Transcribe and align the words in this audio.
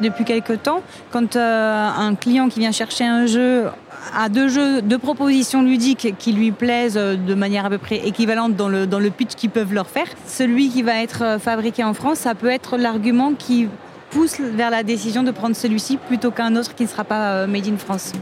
Depuis 0.00 0.24
quelque 0.24 0.54
temps, 0.54 0.82
quand 1.10 1.36
euh, 1.36 1.88
un 1.88 2.14
client 2.14 2.48
qui 2.48 2.60
vient 2.60 2.72
chercher 2.72 3.04
un 3.04 3.26
jeu 3.26 3.66
a 4.16 4.30
deux 4.30 4.48
jeux, 4.48 4.80
deux 4.80 4.98
propositions 4.98 5.62
ludiques 5.62 6.14
qui 6.18 6.32
lui 6.32 6.52
plaisent 6.52 6.96
euh, 6.96 7.16
de 7.16 7.34
manière 7.34 7.66
à 7.66 7.70
peu 7.70 7.76
près 7.76 7.96
équivalente 7.96 8.56
dans 8.56 8.68
le, 8.68 8.86
dans 8.86 8.98
le 8.98 9.10
pitch 9.10 9.34
qu'ils 9.34 9.50
peuvent 9.50 9.74
leur 9.74 9.88
faire, 9.88 10.06
celui 10.26 10.70
qui 10.70 10.82
va 10.82 11.02
être 11.02 11.22
euh, 11.22 11.38
fabriqué 11.38 11.84
en 11.84 11.92
France, 11.92 12.20
ça 12.20 12.34
peut 12.34 12.48
être 12.48 12.78
l'argument 12.78 13.34
qui 13.38 13.68
pousse 14.10 14.40
vers 14.40 14.70
la 14.70 14.82
décision 14.82 15.22
de 15.22 15.30
prendre 15.30 15.54
celui-ci 15.54 15.98
plutôt 15.98 16.30
qu'un 16.30 16.56
autre 16.56 16.74
qui 16.74 16.84
ne 16.84 16.88
sera 16.88 17.04
pas 17.04 17.46
made 17.46 17.68
in 17.68 17.76
France. 17.76 18.12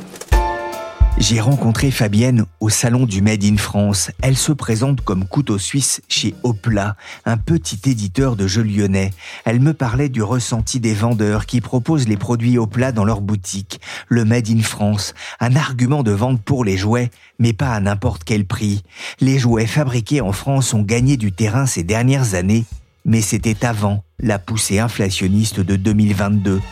J'ai 1.28 1.40
rencontré 1.40 1.90
Fabienne 1.90 2.46
au 2.58 2.70
salon 2.70 3.04
du 3.04 3.20
Made 3.20 3.44
in 3.44 3.58
France. 3.58 4.10
Elle 4.22 4.38
se 4.38 4.50
présente 4.50 5.02
comme 5.02 5.26
couteau 5.26 5.58
suisse 5.58 6.00
chez 6.08 6.34
Opla, 6.42 6.96
un 7.26 7.36
petit 7.36 7.78
éditeur 7.84 8.34
de 8.34 8.46
jeux 8.46 8.62
lyonnais. 8.62 9.10
Elle 9.44 9.60
me 9.60 9.74
parlait 9.74 10.08
du 10.08 10.22
ressenti 10.22 10.80
des 10.80 10.94
vendeurs 10.94 11.44
qui 11.44 11.60
proposent 11.60 12.08
les 12.08 12.16
produits 12.16 12.56
Opla 12.56 12.92
dans 12.92 13.04
leur 13.04 13.20
boutique. 13.20 13.78
Le 14.08 14.24
Made 14.24 14.48
in 14.48 14.62
France, 14.62 15.12
un 15.38 15.54
argument 15.54 16.02
de 16.02 16.12
vente 16.12 16.40
pour 16.40 16.64
les 16.64 16.78
jouets, 16.78 17.10
mais 17.38 17.52
pas 17.52 17.72
à 17.72 17.80
n'importe 17.80 18.24
quel 18.24 18.46
prix. 18.46 18.82
Les 19.20 19.38
jouets 19.38 19.66
fabriqués 19.66 20.22
en 20.22 20.32
France 20.32 20.72
ont 20.72 20.80
gagné 20.80 21.18
du 21.18 21.30
terrain 21.32 21.66
ces 21.66 21.82
dernières 21.82 22.36
années, 22.36 22.64
mais 23.04 23.20
c'était 23.20 23.66
avant 23.66 24.02
la 24.18 24.38
poussée 24.38 24.78
inflationniste 24.78 25.60
de 25.60 25.76
2022. 25.76 26.62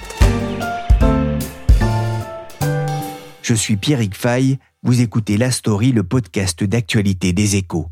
Je 3.48 3.54
suis 3.54 3.76
Pierrick 3.76 4.16
Fay, 4.16 4.58
vous 4.82 5.02
écoutez 5.02 5.36
La 5.36 5.52
Story, 5.52 5.92
le 5.92 6.02
podcast 6.02 6.64
d'actualité 6.64 7.32
des 7.32 7.54
échos. 7.54 7.86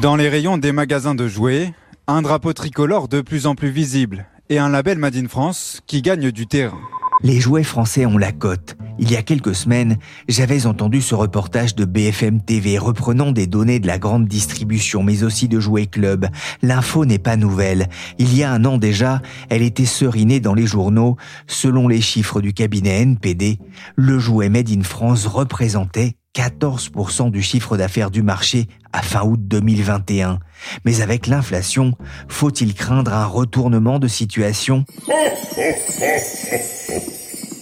Dans 0.00 0.14
les 0.14 0.28
rayons 0.28 0.58
des 0.58 0.70
magasins 0.70 1.16
de 1.16 1.26
jouets, 1.26 1.74
un 2.06 2.22
drapeau 2.22 2.52
tricolore 2.52 3.08
de 3.08 3.20
plus 3.20 3.46
en 3.46 3.56
plus 3.56 3.70
visible 3.70 4.26
et 4.48 4.60
un 4.60 4.68
label 4.68 4.98
Made 4.98 5.16
in 5.16 5.26
France 5.26 5.80
qui 5.88 6.00
gagne 6.00 6.30
du 6.30 6.46
terrain. 6.46 6.78
Les 7.24 7.40
jouets 7.40 7.64
français 7.64 8.06
ont 8.06 8.16
la 8.16 8.30
cote. 8.30 8.76
Il 8.98 9.10
y 9.10 9.16
a 9.16 9.22
quelques 9.22 9.54
semaines, 9.54 9.98
j'avais 10.28 10.66
entendu 10.66 11.00
ce 11.00 11.14
reportage 11.14 11.74
de 11.74 11.84
BFM 11.84 12.40
TV 12.40 12.78
reprenant 12.78 13.30
des 13.30 13.46
données 13.46 13.78
de 13.78 13.86
la 13.86 13.98
grande 13.98 14.26
distribution, 14.26 15.02
mais 15.02 15.22
aussi 15.22 15.48
de 15.48 15.60
Jouets 15.60 15.86
Club. 15.86 16.26
L'info 16.62 17.04
n'est 17.04 17.18
pas 17.18 17.36
nouvelle. 17.36 17.88
Il 18.18 18.36
y 18.36 18.42
a 18.42 18.52
un 18.52 18.64
an 18.64 18.76
déjà, 18.76 19.22
elle 19.50 19.62
était 19.62 19.84
serinée 19.84 20.40
dans 20.40 20.54
les 20.54 20.66
journaux. 20.66 21.16
Selon 21.46 21.86
les 21.86 22.00
chiffres 22.00 22.40
du 22.40 22.52
cabinet 22.52 23.02
NPD, 23.02 23.58
le 23.94 24.18
jouet 24.18 24.48
Made 24.48 24.70
in 24.70 24.82
France 24.82 25.26
représentait 25.26 26.14
14% 26.34 27.30
du 27.30 27.42
chiffre 27.42 27.76
d'affaires 27.76 28.10
du 28.10 28.22
marché 28.22 28.68
à 28.92 29.02
fin 29.02 29.22
août 29.22 29.40
2021. 29.42 30.38
Mais 30.84 31.00
avec 31.00 31.26
l'inflation, 31.26 31.94
faut-il 32.28 32.74
craindre 32.74 33.12
un 33.12 33.26
retournement 33.26 33.98
de 33.98 34.08
situation? 34.08 34.84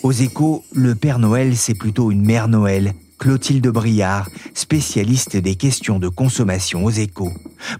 Aux 0.06 0.12
échos, 0.12 0.62
le 0.72 0.94
Père 0.94 1.18
Noël, 1.18 1.56
c'est 1.56 1.74
plutôt 1.74 2.12
une 2.12 2.24
mère 2.24 2.46
Noël. 2.46 2.92
Clotilde 3.18 3.66
Briard, 3.66 4.28
spécialiste 4.54 5.36
des 5.36 5.56
questions 5.56 5.98
de 5.98 6.06
consommation 6.06 6.84
aux 6.84 6.90
échos. 6.90 7.32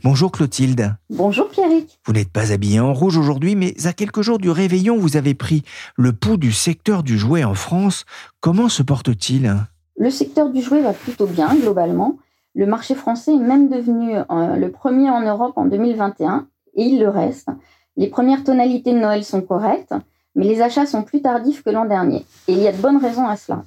Bonjour 0.02 0.32
Clotilde. 0.32 0.96
Bonjour 1.08 1.48
Pierrick. 1.48 2.00
Vous 2.04 2.12
n'êtes 2.12 2.32
pas 2.32 2.50
habillée 2.50 2.80
en 2.80 2.92
rouge 2.92 3.16
aujourd'hui, 3.16 3.54
mais 3.54 3.74
à 3.86 3.92
quelques 3.92 4.22
jours 4.22 4.38
du 4.38 4.50
réveillon, 4.50 4.96
vous 4.96 5.16
avez 5.16 5.34
pris 5.34 5.62
le 5.94 6.12
pouls 6.12 6.36
du 6.36 6.50
secteur 6.50 7.04
du 7.04 7.16
jouet 7.16 7.44
en 7.44 7.54
France. 7.54 8.04
Comment 8.40 8.68
se 8.68 8.82
porte-t-il? 8.82 9.54
Le 9.96 10.10
secteur 10.10 10.50
du 10.50 10.60
jouet 10.60 10.82
va 10.82 10.94
plutôt 10.94 11.28
bien 11.28 11.54
globalement. 11.54 12.18
Le 12.56 12.66
marché 12.66 12.96
français 12.96 13.34
est 13.34 13.38
même 13.38 13.68
devenu 13.68 14.16
euh, 14.16 14.56
le 14.56 14.72
premier 14.72 15.10
en 15.10 15.20
Europe 15.20 15.52
en 15.54 15.66
2021 15.66 16.48
et 16.74 16.86
il 16.86 16.98
le 16.98 17.08
reste. 17.08 17.50
Les 17.96 18.08
premières 18.08 18.42
tonalités 18.42 18.92
de 18.92 18.98
Noël 18.98 19.22
sont 19.22 19.42
correctes 19.42 19.94
mais 20.36 20.44
les 20.44 20.62
achats 20.62 20.86
sont 20.86 21.02
plus 21.02 21.22
tardifs 21.22 21.64
que 21.64 21.70
l'an 21.70 21.86
dernier. 21.86 22.24
Et 22.46 22.52
il 22.52 22.60
y 22.60 22.68
a 22.68 22.72
de 22.72 22.76
bonnes 22.76 22.98
raisons 22.98 23.26
à 23.26 23.36
cela. 23.36 23.64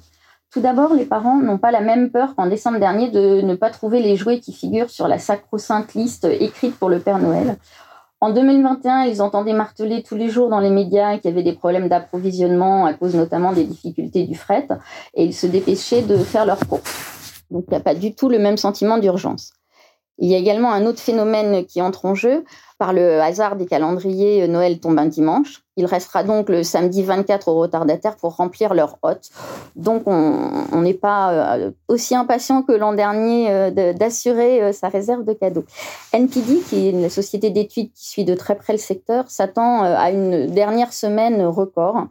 Tout 0.52 0.60
d'abord, 0.60 0.94
les 0.94 1.04
parents 1.04 1.38
n'ont 1.38 1.58
pas 1.58 1.70
la 1.70 1.80
même 1.80 2.10
peur 2.10 2.34
qu'en 2.34 2.46
décembre 2.46 2.80
dernier 2.80 3.10
de 3.10 3.40
ne 3.42 3.54
pas 3.54 3.70
trouver 3.70 4.00
les 4.00 4.16
jouets 4.16 4.40
qui 4.40 4.52
figurent 4.52 4.90
sur 4.90 5.06
la 5.06 5.18
sacro-sainte 5.18 5.94
liste 5.94 6.24
écrite 6.24 6.76
pour 6.76 6.88
le 6.88 6.98
Père 6.98 7.18
Noël. 7.18 7.56
En 8.20 8.30
2021, 8.30 9.04
ils 9.04 9.22
entendaient 9.22 9.52
marteler 9.52 10.02
tous 10.02 10.16
les 10.16 10.28
jours 10.28 10.48
dans 10.48 10.60
les 10.60 10.70
médias 10.70 11.16
qu'il 11.18 11.30
y 11.30 11.32
avait 11.32 11.42
des 11.42 11.54
problèmes 11.54 11.88
d'approvisionnement 11.88 12.84
à 12.84 12.94
cause 12.94 13.14
notamment 13.14 13.52
des 13.52 13.64
difficultés 13.64 14.24
du 14.24 14.34
fret 14.34 14.68
et 15.14 15.24
ils 15.24 15.34
se 15.34 15.46
dépêchaient 15.46 16.02
de 16.02 16.16
faire 16.16 16.44
leurs 16.44 16.66
courses. 16.66 17.44
Donc 17.50 17.64
il 17.68 17.70
n'y 17.70 17.76
a 17.76 17.80
pas 17.80 17.94
du 17.94 18.14
tout 18.14 18.28
le 18.28 18.38
même 18.38 18.56
sentiment 18.56 18.98
d'urgence. 18.98 19.52
Il 20.20 20.30
y 20.30 20.34
a 20.34 20.38
également 20.38 20.72
un 20.72 20.86
autre 20.86 21.00
phénomène 21.00 21.64
qui 21.64 21.82
entre 21.82 22.04
en 22.04 22.14
jeu. 22.14 22.44
Par 22.78 22.92
le 22.94 23.20
hasard 23.20 23.56
des 23.56 23.66
calendriers, 23.66 24.48
Noël 24.48 24.80
tombe 24.80 24.98
un 24.98 25.06
dimanche. 25.06 25.62
Il 25.76 25.86
restera 25.86 26.24
donc 26.24 26.48
le 26.48 26.62
samedi 26.62 27.02
24 27.02 27.48
aux 27.48 27.58
retardataires 27.58 28.16
pour 28.16 28.36
remplir 28.36 28.74
leur 28.74 28.98
hôte. 29.02 29.30
Donc 29.76 30.02
on 30.06 30.80
n'est 30.80 30.94
pas 30.94 31.56
euh, 31.56 31.70
aussi 31.88 32.14
impatient 32.14 32.62
que 32.62 32.72
l'an 32.72 32.92
dernier 32.92 33.50
euh, 33.50 33.92
d'assurer 33.94 34.62
euh, 34.62 34.72
sa 34.72 34.88
réserve 34.88 35.24
de 35.24 35.32
cadeaux. 35.32 35.64
NPD, 36.12 36.60
qui 36.68 36.86
est 36.86 36.90
une 36.90 37.08
société 37.08 37.50
d'études 37.50 37.92
qui 37.92 38.08
suit 38.08 38.24
de 38.24 38.34
très 38.34 38.56
près 38.56 38.74
le 38.74 38.78
secteur, 38.78 39.30
s'attend 39.30 39.82
à 39.82 40.10
une 40.10 40.46
dernière 40.46 40.92
semaine 40.92 41.42
record. 41.44 42.08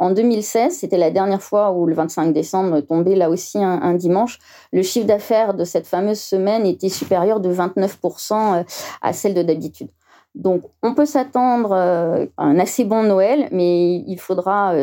En 0.00 0.10
2016, 0.10 0.78
c'était 0.78 0.96
la 0.96 1.10
dernière 1.10 1.42
fois 1.42 1.72
où 1.72 1.84
le 1.84 1.94
25 1.94 2.32
décembre 2.32 2.80
tombait 2.80 3.14
là 3.14 3.28
aussi 3.28 3.62
un, 3.62 3.94
dimanche. 3.94 4.38
Le 4.72 4.82
chiffre 4.82 5.06
d'affaires 5.06 5.52
de 5.52 5.64
cette 5.64 5.86
fameuse 5.86 6.18
semaine 6.18 6.64
était 6.64 6.88
supérieur 6.88 7.38
de 7.38 7.52
29% 7.52 8.64
à 9.02 9.12
celle 9.12 9.34
de 9.34 9.42
d'habitude. 9.42 9.88
Donc, 10.34 10.62
on 10.82 10.94
peut 10.94 11.06
s'attendre 11.06 11.74
à 11.74 12.42
un 12.42 12.58
assez 12.58 12.84
bon 12.84 13.02
Noël, 13.02 13.48
mais 13.52 13.96
il 14.06 14.18
faudra 14.18 14.74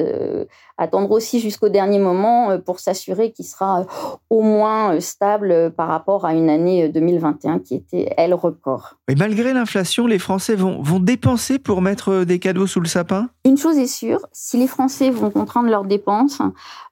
attendre 0.78 1.12
aussi 1.12 1.40
jusqu'au 1.40 1.70
dernier 1.70 2.00
moment 2.00 2.52
euh, 2.52 2.58
pour 2.60 2.80
s'assurer 2.80 3.32
qu'il 3.32 3.46
sera 3.46 3.82
euh, 3.82 3.84
au 4.30 4.42
moins 4.42 4.96
euh, 4.96 5.00
stable 5.00 5.72
par 5.76 5.88
rapport 5.88 6.26
à 6.26 6.34
une 6.34 6.50
année 6.50 6.90
2021 6.90 7.60
qui 7.60 7.76
était, 7.76 8.14
elle, 8.18 8.34
record. 8.34 8.96
Et 9.08 9.16
malgré 9.16 9.54
l'inflation, 9.54 10.08
les 10.08 10.20
Français 10.20 10.56
vont, 10.56 10.82
vont 10.82 11.00
dépenser 11.00 11.60
pour 11.60 11.82
mettre 11.82 12.24
des 12.24 12.40
cadeaux 12.40 12.68
sous 12.68 12.80
le 12.80 12.88
sapin? 12.88 13.30
Une 13.48 13.56
chose 13.56 13.78
est 13.78 13.88
sûre, 13.88 14.20
si 14.34 14.58
les 14.58 14.68
Français 14.68 15.10
vont 15.10 15.30
contraindre 15.30 15.70
leurs 15.70 15.86
dépenses 15.86 16.42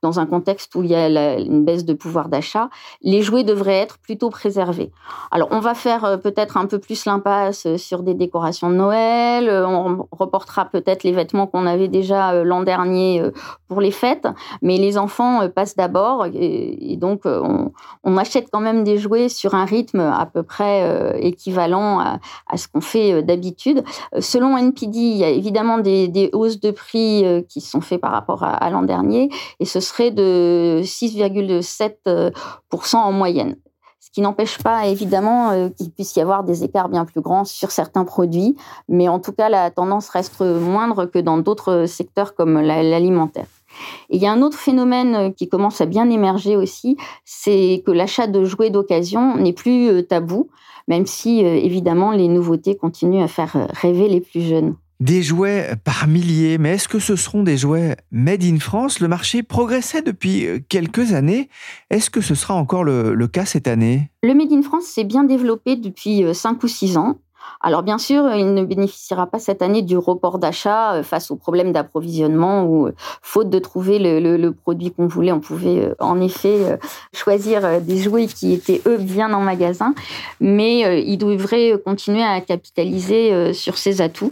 dans 0.02 0.22
un 0.22 0.26
contexte 0.26 0.74
où 0.76 0.84
il 0.84 0.90
y 0.90 0.96
a 0.96 1.38
une 1.38 1.66
baisse 1.66 1.84
de 1.84 1.94
pouvoir 1.94 2.30
d'achat, 2.30 2.70
les 3.02 3.22
jouets 3.22 3.44
devraient 3.44 3.82
être 3.82 3.98
plutôt 3.98 4.30
préservés. 4.30 4.90
Alors, 5.32 5.50
on 5.52 5.60
va 5.60 5.74
faire 5.74 6.18
peut-être 6.22 6.56
un 6.56 6.66
peu 6.66 6.80
plus 6.80 7.06
l'impasse 7.06 7.76
sur 7.76 8.04
des 8.04 8.14
décorations 8.14 8.70
de 8.70 8.76
Noël, 8.76 9.50
on 9.50 10.08
reportera 10.14 10.64
peut-être 10.64 11.04
les 11.04 11.12
vêtements 11.12 11.46
qu'on 11.46 11.66
avait 11.66 11.90
déjà 11.90 12.44
l'an 12.46 12.64
dernier 12.64 13.22
pour 13.68 13.82
les 13.82 13.92
fêtes, 13.92 14.28
mais 14.62 14.78
les 14.78 14.98
enfants 14.98 15.42
euh, 15.42 15.50
passent 15.50 15.76
d'abord 15.76 16.28
et, 16.34 16.98
donc 16.98 17.26
euh, 17.26 17.42
on, 18.04 18.18
achète 18.18 18.48
quand 18.52 18.62
même 18.62 18.84
des 18.84 18.98
jouets 18.98 19.28
sur 19.28 19.56
un 19.56 19.66
rythme 19.66 20.00
à 20.00 20.26
peu 20.26 20.44
près 20.44 20.84
euh, 20.84 21.14
équivalent 21.20 22.00
à, 22.00 22.58
ce 22.58 22.68
qu'on 22.68 22.82
fait 22.82 23.24
d'habitude. 23.24 23.84
Selon 24.20 24.58
NPD, 24.58 24.98
il 24.98 25.18
y 25.18 25.24
a 25.24 25.30
évidemment 25.30 25.80
des, 25.80 26.30
de 26.60 26.72
prix 26.72 27.24
qui 27.50 27.62
sont 27.62 27.82
faites 27.82 28.02
par 28.02 28.12
rapport 28.12 28.44
à, 28.44 28.70
l'an 28.70 28.84
dernier 28.84 29.30
et 29.60 29.66
ce 29.66 29.80
serait 29.80 30.12
de 30.12 30.82
6,7% 30.84 32.96
en 32.96 33.12
moyenne 33.12 33.56
ce 34.00 34.12
qui 34.12 34.22
n'empêche 34.22 34.60
pas 34.60 34.86
évidemment 34.88 35.70
qu'il 35.72 35.92
puisse 35.92 36.16
y 36.16 36.22
avoir 36.22 36.44
des 36.44 36.64
écarts 36.64 36.90
bien 36.90 37.06
plus 37.06 37.22
grands 37.22 37.44
sur 37.44 37.72
certains 37.72 38.06
produits, 38.06 38.56
mais 38.88 39.10
en 39.10 39.20
tout 39.20 39.32
cas 39.32 39.50
la 39.50 39.72
tendance 39.72 40.10
reste 40.10 40.42
moindre 40.42 41.06
que 41.06 41.18
dans 41.20 41.40
d'autres 41.40 41.88
secteurs 41.88 42.36
comme 42.36 42.62
l'alimentaire 42.62 43.48
il 44.10 44.22
y 44.22 44.26
a 44.26 44.32
un 44.32 44.42
autre 44.42 44.58
phénomène 44.58 45.16
euh, 45.16 45.30
qui 45.32 45.48
commence 45.48 45.82
à 45.82 45.86
bien 45.86 46.10
émerger 46.10 46.56
aussi, 46.56 46.98
c'est 47.24 47.84
que 47.86 47.92
l'achat 47.92 48.28
de 48.28 48.46
jouets 48.46 48.70
d'occasion 48.70 49.38
n'est 49.38 49.54
plus 49.54 49.90
euh, 49.90 50.02
tabou, 50.02 50.50
même 50.88 51.06
si 51.06 51.44
euh, 51.44 51.56
évidemment 51.56 52.12
les 52.12 52.28
nouveautés 52.28 52.76
continuent 52.76 53.24
à 53.24 53.28
faire 53.28 53.68
rêver 53.72 54.08
les 54.08 54.22
plus 54.22 54.42
jeunes. 54.42 54.76
Des 55.02 55.24
jouets 55.24 55.76
par 55.84 56.08
milliers, 56.08 56.58
mais 56.58 56.76
est-ce 56.76 56.88
que 56.88 57.00
ce 57.00 57.16
seront 57.16 57.44
des 57.44 57.58
jouets 57.58 57.98
made 58.12 58.44
in 58.44 58.60
France? 58.60 59.02
Le 59.02 59.10
marché 59.10 59.44
progressait 59.44 60.02
depuis 60.02 60.46
euh, 60.46 60.60
quelques 60.70 61.12
années. 61.14 61.50
Est-ce 61.90 62.10
que 62.10 62.22
ce 62.22 62.34
sera 62.34 62.54
encore 62.54 62.86
le, 62.86 63.14
le 63.14 63.28
cas 63.28 63.46
cette 63.46 63.68
année? 63.68 64.10
Le 64.24 64.34
made 64.34 64.54
in 64.54 64.62
France 64.62 64.86
s'est 64.86 65.04
bien 65.04 65.26
développé 65.26 65.76
depuis 65.76 66.24
5 66.34 66.64
ou 66.64 66.68
6 66.68 66.98
ans. 66.98 67.20
Alors 67.62 67.82
bien 67.82 67.98
sûr, 67.98 68.30
il 68.36 68.54
ne 68.54 68.64
bénéficiera 68.64 69.26
pas 69.26 69.40
cette 69.40 69.64
année 69.64 69.82
du 69.82 69.98
report 69.98 70.38
d'achat 70.38 70.94
euh, 70.94 71.04
face 71.04 71.32
aux 71.32 71.36
problèmes 71.36 71.72
d'approvisionnement 71.72 72.64
ou 72.64 72.88
euh, 72.88 72.92
faute 73.22 73.50
de 73.50 73.58
trouver 73.58 73.98
le, 73.98 74.52
produit 74.52 74.92
qu'on 74.92 75.08
voulait, 75.08 75.32
on 75.32 75.40
pouvait 75.40 75.86
euh, 75.86 75.96
en 76.00 76.22
effet 76.22 76.78
choisir 77.14 77.82
des 77.82 77.98
jouets 77.98 78.28
qui 78.28 78.54
étaient 78.54 78.82
eux 78.86 78.98
bien 78.98 79.34
en 79.34 79.42
magasin, 79.42 79.94
mais 80.40 81.04
il 81.04 81.18
devrait 81.18 81.82
continuer 81.84 82.24
à 82.24 82.40
capitaliser 82.42 83.54
sur 83.54 83.78
ses 83.78 84.02
atouts. 84.02 84.32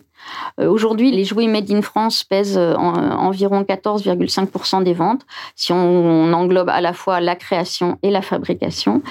Aujourd'hui, 0.59 1.11
les 1.11 1.25
jouets 1.25 1.47
made 1.47 1.69
in 1.71 1.81
France 1.81 2.23
pèsent 2.23 2.57
environ 2.57 3.63
14,5% 3.63 4.83
des 4.83 4.93
ventes, 4.93 5.25
si 5.55 5.71
on 5.73 6.31
englobe 6.33 6.69
à 6.69 6.81
la 6.81 6.93
fois 6.93 7.19
la 7.19 7.35
création 7.35 7.97
et 8.03 8.11
la 8.11 8.21
fabrication. 8.21 9.01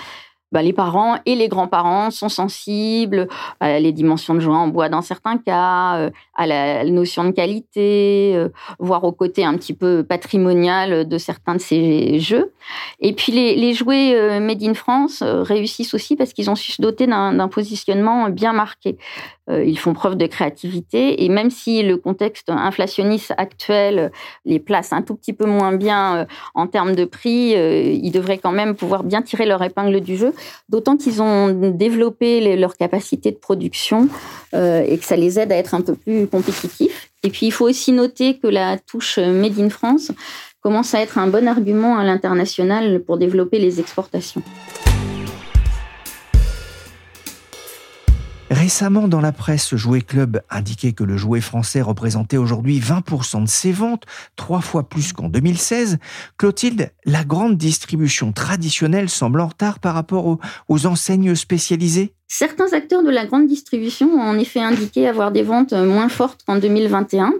Bah, 0.52 0.60
les 0.60 0.75
parents 0.75 1.16
et 1.25 1.34
les 1.34 1.49
grands-parents 1.49 2.10
sont 2.10 2.28
sensibles 2.28 3.26
à 3.60 3.81
les 3.81 3.93
dimensions 3.93 4.34
de 4.34 4.40
joie 4.40 4.58
en 4.58 4.69
bois 4.69 4.90
dans 4.90 5.00
certains 5.00 5.38
cas, 5.38 5.96
euh, 5.96 6.10
à 6.34 6.46
la 6.46 6.84
notion 6.84 7.25
de 7.25 7.31
qualité, 7.31 8.32
euh, 8.34 8.50
voire 8.78 9.04
au 9.04 9.12
côté 9.12 9.46
un 9.46 9.54
petit 9.54 9.72
peu 9.72 10.04
patrimonial 10.04 11.08
de 11.08 11.19
certains 11.19 11.54
de 11.54 11.60
ces 11.60 12.20
jeux. 12.20 12.52
Et 13.00 13.14
puis 13.14 13.32
les, 13.32 13.72
jouets 13.72 14.14
euh, 14.14 14.40
made 14.40 14.62
in 14.62 14.75
France 14.75 15.22
réussissent 15.22 15.94
aussi 15.94 16.16
parce 16.16 16.34
qu'ils 16.34 16.50
ont 16.50 16.55
su 16.55 16.72
se 16.72 16.82
doter 16.82 17.06
d'un 17.06 17.48
positionnement 17.48 18.28
bien 18.28 18.52
marqué. 18.52 18.98
Ils 19.50 19.78
font 19.78 19.93
preuve 19.93 20.16
de 20.16 20.26
créativité 20.26 21.25
et 21.25 21.28
même 21.28 21.50
si 21.50 21.82
le 21.82 21.96
contexte 21.96 22.48
inflationniste 22.48 23.34
actuel 23.37 24.12
les 24.44 24.60
place 24.60 24.93
un 24.93 25.02
tout 25.02 25.16
petit 25.16 25.32
peu 25.32 25.46
moins 25.46 25.72
bien 25.72 26.26
en 26.55 26.66
termes 26.69 26.94
de 26.94 27.05
prix, 27.05 27.50
ils 27.50 28.10
devraient 28.12 28.38
quand 28.38 28.52
même 28.52 28.76
pouvoir 28.76 29.02
bien 29.02 29.20
tirer 29.20 29.44
leur 29.44 29.62
épingle 29.62 30.00
du 30.00 30.16
jeu 30.16 30.32
d'autant 30.68 30.96
qu'ils 30.96 31.22
ont 31.22 31.52
développé 31.70 32.56
leur 32.56 32.76
capacité 32.76 33.30
de 33.30 33.36
production 33.36 34.08
euh, 34.54 34.84
et 34.86 34.98
que 34.98 35.04
ça 35.04 35.16
les 35.16 35.38
aide 35.38 35.52
à 35.52 35.56
être 35.56 35.74
un 35.74 35.80
peu 35.80 35.94
plus 35.94 36.26
compétitifs. 36.26 37.10
Et 37.22 37.30
puis, 37.30 37.46
il 37.46 37.52
faut 37.52 37.68
aussi 37.68 37.92
noter 37.92 38.38
que 38.38 38.46
la 38.46 38.78
touche 38.78 39.18
Made 39.18 39.58
in 39.58 39.70
France 39.70 40.12
commence 40.60 40.94
à 40.94 41.00
être 41.00 41.18
un 41.18 41.26
bon 41.26 41.46
argument 41.48 41.98
à 41.98 42.04
l'international 42.04 43.00
pour 43.00 43.18
développer 43.18 43.58
les 43.58 43.80
exportations. 43.80 44.42
Récemment, 48.52 49.08
dans 49.08 49.22
la 49.22 49.32
presse, 49.32 49.75
Jouet 49.76 50.02
Club 50.02 50.43
indiquait 50.50 50.93
que 50.93 51.04
le 51.04 51.16
jouet 51.16 51.40
français 51.40 51.81
représentait 51.81 52.37
aujourd'hui 52.37 52.81
20% 52.81 53.44
de 53.44 53.49
ses 53.49 53.72
ventes, 53.72 54.04
trois 54.37 54.60
fois 54.60 54.90
plus 54.90 55.14
qu'en 55.14 55.31
2016. 55.31 55.96
Clotilde, 56.37 56.90
la 57.06 57.25
grande 57.25 57.56
distribution 57.56 58.31
traditionnelle 58.32 59.08
semble 59.08 59.40
en 59.40 59.46
retard 59.46 59.78
par 59.78 59.94
rapport 59.94 60.38
aux, 60.69 60.87
enseignes 60.87 61.34
spécialisées 61.34 62.12
Certains 62.28 62.75
acteurs 62.75 63.02
de 63.02 63.08
la 63.08 63.25
grande 63.25 63.46
distribution 63.46 64.12
ont 64.12 64.20
en 64.20 64.38
effet 64.38 64.60
indiqué 64.60 65.08
avoir 65.08 65.32
des 65.32 65.43
ventes 65.43 65.72
moins 65.72 66.10
fortes 66.10 66.43
qu'en 66.46 66.56
2021 66.56 67.32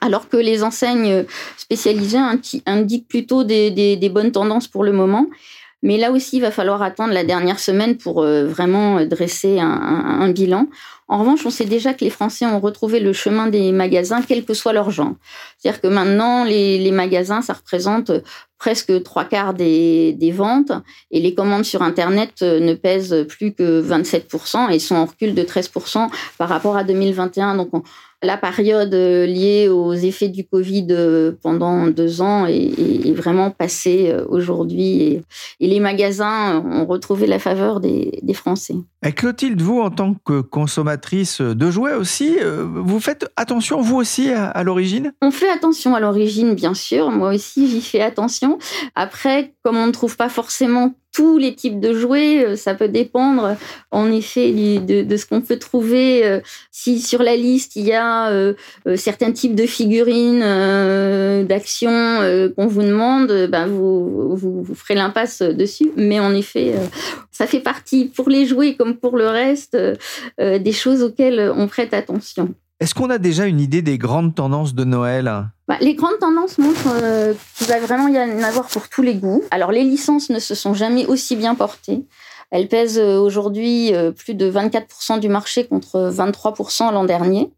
alors 0.00 0.28
que 0.28 0.36
les 0.36 0.62
enseignes 0.62 1.24
spécialisées 1.56 2.18
indiquent 2.66 3.08
plutôt 3.08 3.44
des, 3.44 4.10
bonnes 4.12 4.32
tendances 4.32 4.68
pour 4.68 4.84
le 4.84 4.92
moment. 4.92 5.26
Mais 5.86 5.98
là 5.98 6.10
aussi, 6.10 6.38
il 6.38 6.40
va 6.40 6.50
falloir 6.50 6.82
attendre 6.82 7.12
la 7.12 7.22
dernière 7.22 7.60
semaine 7.60 7.96
pour 7.96 8.20
euh, 8.20 8.44
vraiment 8.44 9.04
dresser 9.06 9.60
un, 9.60 10.28
bilan. 10.30 10.66
En 11.08 11.18
revanche, 11.18 11.46
on 11.46 11.50
sait 11.50 11.66
déjà 11.66 11.94
que 11.94 12.04
les 12.04 12.10
Français 12.10 12.46
ont 12.46 12.58
retrouvé 12.58 12.98
le 12.98 13.12
chemin 13.12 13.46
des 13.46 13.70
magasins, 13.70 14.22
quel 14.22 14.44
que 14.44 14.54
soit 14.54 14.72
leur 14.72 14.90
genre. 14.90 15.14
C'est-à-dire 15.56 15.80
que 15.80 15.86
maintenant, 15.86 16.42
les, 16.42 16.90
magasins, 16.90 17.42
ça 17.42 17.52
représente 17.52 18.10
presque 18.58 19.02
trois 19.04 19.24
quarts 19.24 19.54
des, 19.54 20.32
ventes 20.34 20.72
et 21.12 21.20
les 21.20 21.34
commandes 21.34 21.64
sur 21.64 21.82
Internet 21.82 22.32
euh, 22.42 22.58
ne 22.58 22.74
pèsent 22.74 23.26
plus 23.28 23.52
que 23.52 23.82
27% 23.82 24.72
et 24.72 24.78
sont 24.78 24.96
en 24.96 25.04
recul 25.04 25.34
de 25.34 25.42
13% 25.42 26.08
par 26.38 26.48
rapport 26.48 26.76
à 26.76 26.82
2021. 26.82 27.54
Donc, 27.54 27.70
la 28.22 28.36
période 28.36 28.94
euh, 28.94 29.26
liée 29.26 29.68
aux 29.68 29.92
effets 29.92 30.28
du 30.28 30.44
Covid 30.44 30.86
euh, 30.90 31.32
pendant 31.42 31.86
deux 31.88 32.22
ans 32.22 32.46
est, 32.46 33.12
vraiment 33.12 33.50
passée 33.50 34.10
euh, 34.10 34.24
aujourd'hui 34.28 35.02
et, 35.02 35.22
les 35.60 35.80
magasins 35.80 36.62
ont 36.64 36.86
retrouvé 36.86 37.26
la 37.26 37.38
faveur 37.38 37.80
des, 37.80 38.22
Français. 38.34 38.74
Et 39.02 39.12
Clotilde, 39.12 39.62
vous, 39.62 39.80
en 39.80 39.90
tant 39.90 40.14
que 40.24 40.42
de 41.40 41.70
jouets 41.70 41.94
aussi, 41.94 42.36
vous 42.42 43.00
faites 43.00 43.30
attention, 43.36 43.80
vous 43.80 43.96
aussi, 43.96 44.30
à 44.32 44.62
l'origine? 44.62 45.12
On 45.22 45.30
fait 45.30 45.50
attention 45.50 45.94
à 45.94 46.00
l'origine, 46.00 46.54
bien 46.54 46.74
sûr. 46.74 47.10
Moi 47.10 47.34
aussi, 47.34 47.68
j'y 47.68 47.80
fais 47.80 48.00
attention. 48.00 48.58
Après, 48.94 49.54
comme 49.62 49.76
on 49.76 49.86
ne 49.86 49.92
trouve 49.92 50.16
pas 50.16 50.28
forcément 50.28 50.94
tous 51.16 51.38
les 51.38 51.54
types 51.54 51.80
de 51.80 51.94
jouets. 51.94 52.44
Euh, 52.44 52.56
ça 52.56 52.74
peut 52.74 52.88
dépendre 52.88 53.56
en 53.90 54.12
effet 54.12 54.52
de, 54.52 55.16
ce 55.16 55.24
qu'on 55.24 55.40
peut 55.40 55.58
trouver. 55.58 56.26
Euh, 56.26 56.40
si 56.70 57.00
sur 57.00 57.22
la 57.22 57.36
liste 57.36 57.74
il 57.76 57.86
y 57.86 57.94
a 57.94 58.28
euh, 58.28 58.52
certains 58.96 59.32
types 59.32 59.54
de 59.54 59.64
figurines 59.64 60.40
d'action 61.46 62.50
qu'on 62.54 62.66
vous 62.66 62.82
demande, 62.82 63.48
ben 63.50 63.66
vous, 63.66 64.36
vous, 64.36 64.74
ferez 64.74 64.94
l'impasse 64.94 65.40
dessus. 65.40 65.90
Mais 65.96 66.20
en 66.20 66.34
effet, 66.34 66.74
ça 67.30 67.46
fait 67.46 67.60
partie 67.60 68.06
pour 68.06 68.28
les 68.28 68.44
jouets 68.44 68.74
comme 68.74 68.96
pour 68.96 69.16
le 69.16 69.28
reste 69.28 69.76
des 70.38 70.72
choses 70.72 71.02
auxquelles 71.02 71.52
on 71.56 71.66
prête 71.66 71.94
attention. 71.94 72.54
Est-ce 72.78 72.94
qu'on 72.94 73.08
a 73.08 73.16
déjà 73.16 73.46
une 73.46 73.58
idée 73.60 73.80
des 73.80 73.96
grandes 73.96 74.34
tendances 74.34 74.74
de 74.74 74.84
Noël? 74.84 75.32
Bah, 75.66 75.78
Les 75.80 75.94
grandes 75.94 76.18
tendances 76.20 76.58
montrent 76.58 76.92
euh, 76.92 77.32
qu'il 77.56 77.66
va 77.68 77.80
vraiment 77.80 78.08
y 78.08 78.18
en 78.18 78.42
avoir 78.42 78.66
pour 78.66 78.90
tous 78.90 79.00
les 79.00 79.14
goûts. 79.14 79.42
Alors 79.50 79.72
les 79.72 79.82
licences 79.82 80.28
ne 80.28 80.38
se 80.38 80.54
sont 80.54 80.74
jamais 80.74 81.06
aussi 81.06 81.36
bien 81.36 81.54
portées. 81.54 82.04
Elles 82.50 82.68
pèsent 82.68 82.98
euh, 82.98 83.18
aujourd'hui 83.18 83.94
euh, 83.94 84.12
plus 84.12 84.34
de 84.34 84.50
24% 84.50 85.20
du 85.20 85.30
marché 85.30 85.66
contre 85.66 86.12
23% 86.14 86.92
l'an 86.92 87.04
dernier. 87.04 87.50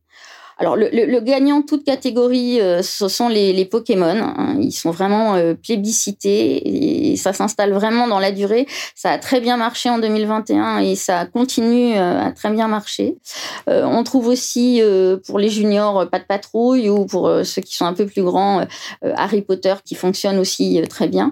Alors, 0.60 0.76
le, 0.76 0.88
le, 0.90 1.20
gagnant 1.20 1.62
toute 1.62 1.84
catégorie, 1.84 2.60
euh, 2.60 2.82
ce 2.82 3.06
sont 3.06 3.28
les, 3.28 3.52
les 3.52 3.64
Pokémon. 3.64 4.06
Hein. 4.06 4.56
Ils 4.60 4.72
sont 4.72 4.90
vraiment 4.90 5.36
euh, 5.36 5.54
plébiscités 5.54 7.12
et 7.12 7.16
ça 7.16 7.32
s'installe 7.32 7.72
vraiment 7.72 8.08
dans 8.08 8.18
la 8.18 8.32
durée. 8.32 8.66
Ça 8.96 9.10
a 9.12 9.18
très 9.18 9.40
bien 9.40 9.56
marché 9.56 9.88
en 9.88 9.98
2021 9.98 10.78
et 10.78 10.96
ça 10.96 11.26
continue 11.26 11.96
euh, 11.96 12.26
à 12.26 12.32
très 12.32 12.50
bien 12.50 12.66
marcher. 12.66 13.16
on 13.66 14.02
trouve 14.02 14.28
aussi 14.28 14.82
pour 15.26 15.38
les 15.38 15.48
juniors 15.48 16.08
pas 16.10 16.18
de 16.18 16.24
patrouille 16.24 16.88
ou 16.88 17.06
pour 17.06 17.30
ceux 17.44 17.62
qui 17.62 17.74
sont 17.76 17.84
un 17.84 17.92
peu 17.92 18.06
plus 18.06 18.22
grands 18.22 18.64
Harry 19.02 19.42
Potter 19.42 19.74
qui 19.84 19.94
fonctionne 19.94 20.38
aussi 20.38 20.80
très 20.88 21.08
bien 21.08 21.30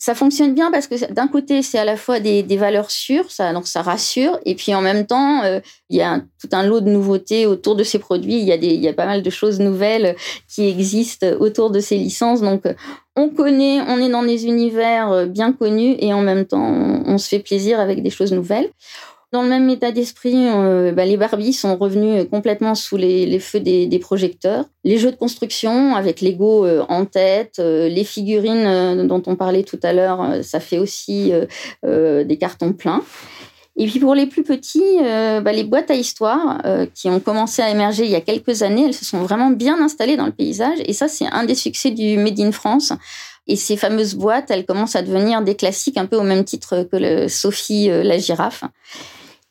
ça 0.00 0.14
fonctionne 0.14 0.54
bien 0.54 0.70
parce 0.70 0.86
que 0.86 1.12
d'un 1.12 1.28
côté, 1.28 1.60
c'est 1.60 1.78
à 1.78 1.84
la 1.84 1.98
fois 1.98 2.20
des, 2.20 2.42
valeurs 2.56 2.90
sûres, 2.90 3.30
ça, 3.30 3.52
donc 3.52 3.68
ça 3.68 3.82
rassure, 3.82 4.40
et 4.46 4.54
puis 4.54 4.74
en 4.74 4.80
même 4.80 5.06
temps, 5.06 5.44
euh, 5.44 5.60
il 5.90 5.98
y 5.98 6.00
a 6.00 6.22
tout 6.40 6.48
un 6.52 6.62
lot 6.62 6.80
de 6.80 6.88
nouveautés 6.88 7.44
autour 7.44 7.76
de 7.76 7.84
ces 7.84 7.98
produits. 7.98 8.38
Il 8.38 8.44
y, 8.44 8.52
a 8.52 8.56
des, 8.56 8.68
il 8.68 8.80
y 8.80 8.88
a 8.88 8.94
pas 8.94 9.04
mal 9.04 9.22
de 9.22 9.30
choses 9.30 9.60
nouvelles 9.60 10.16
qui 10.48 10.66
existent 10.66 11.26
autour 11.38 11.70
de 11.70 11.80
ces 11.80 11.96
licences. 11.96 12.40
Donc, 12.40 12.62
on 13.14 13.28
connaît, 13.28 13.82
on 13.88 13.98
est 13.98 14.08
dans 14.08 14.22
des 14.22 14.46
univers 14.46 15.12
euh, 15.12 15.26
bien 15.26 15.52
connus, 15.52 15.96
et 15.98 16.14
en 16.14 16.22
même 16.22 16.46
temps, 16.46 17.02
on 17.04 17.18
se 17.18 17.28
fait 17.28 17.40
plaisir 17.40 17.78
avec 17.78 18.02
des 18.02 18.10
choses 18.10 18.32
nouvelles. 18.32 18.70
Dans 19.32 19.42
le 19.42 19.48
même 19.48 19.70
état 19.70 19.92
d'esprit, 19.92 20.48
euh, 20.48 20.90
bah, 20.90 21.04
les 21.04 21.16
Barbies 21.16 21.52
sont 21.52 21.76
revenus 21.76 22.26
complètement 22.28 22.74
sous 22.74 22.96
les, 22.96 23.38
feux 23.38 23.60
des, 23.60 23.98
projecteurs. 24.00 24.64
Les 24.82 24.98
jeux 24.98 25.12
de 25.12 25.16
construction 25.16 25.94
avec 25.94 26.20
Lego 26.20 26.66
euh, 26.66 26.84
en 26.88 27.04
tête, 27.04 27.60
euh, 27.60 27.88
les 27.88 28.02
figurines 28.02 29.06
dont 29.06 29.22
on 29.26 29.36
parlait 29.36 29.62
tout 29.62 29.78
à 29.84 29.92
l'heure, 29.92 30.42
ça 30.42 30.58
fait 30.58 30.78
aussi 30.78 31.32
des 31.84 32.36
cartons 32.38 32.72
pleins. 32.72 33.04
Et 33.76 33.86
puis 33.86 34.00
pour 34.00 34.16
les 34.16 34.26
plus 34.26 34.42
petits, 34.42 34.98
bah, 35.00 35.52
les 35.52 35.64
boîtes 35.64 35.90
à 35.90 35.94
histoire 35.94 36.60
qui 36.94 37.08
ont 37.08 37.20
commencé 37.20 37.62
à 37.62 37.70
émerger 37.70 38.04
il 38.04 38.10
y 38.10 38.16
a 38.16 38.20
quelques 38.20 38.62
années, 38.62 38.86
elles 38.86 38.94
se 38.94 39.04
sont 39.04 39.22
vraiment 39.22 39.50
bien 39.50 39.80
installées 39.80 40.16
dans 40.16 40.26
le 40.26 40.32
paysage. 40.32 40.78
Et 40.84 40.92
ça, 40.92 41.06
c'est 41.06 41.26
un 41.26 41.44
des 41.44 41.54
succès 41.54 41.90
du 41.90 42.18
Made 42.18 42.40
in 42.40 42.52
France. 42.52 42.92
Et 43.46 43.56
ces 43.56 43.76
fameuses 43.76 44.16
boîtes, 44.16 44.50
elles 44.50 44.66
commencent 44.66 44.96
à 44.96 45.02
devenir 45.02 45.42
des 45.42 45.54
classiques, 45.54 45.96
un 45.96 46.06
peu 46.06 46.16
au 46.16 46.22
même 46.22 46.44
titre 46.44 46.86
que 46.90 47.28
Sophie 47.28 47.88
la 47.88 48.18
girafe. 48.18 48.64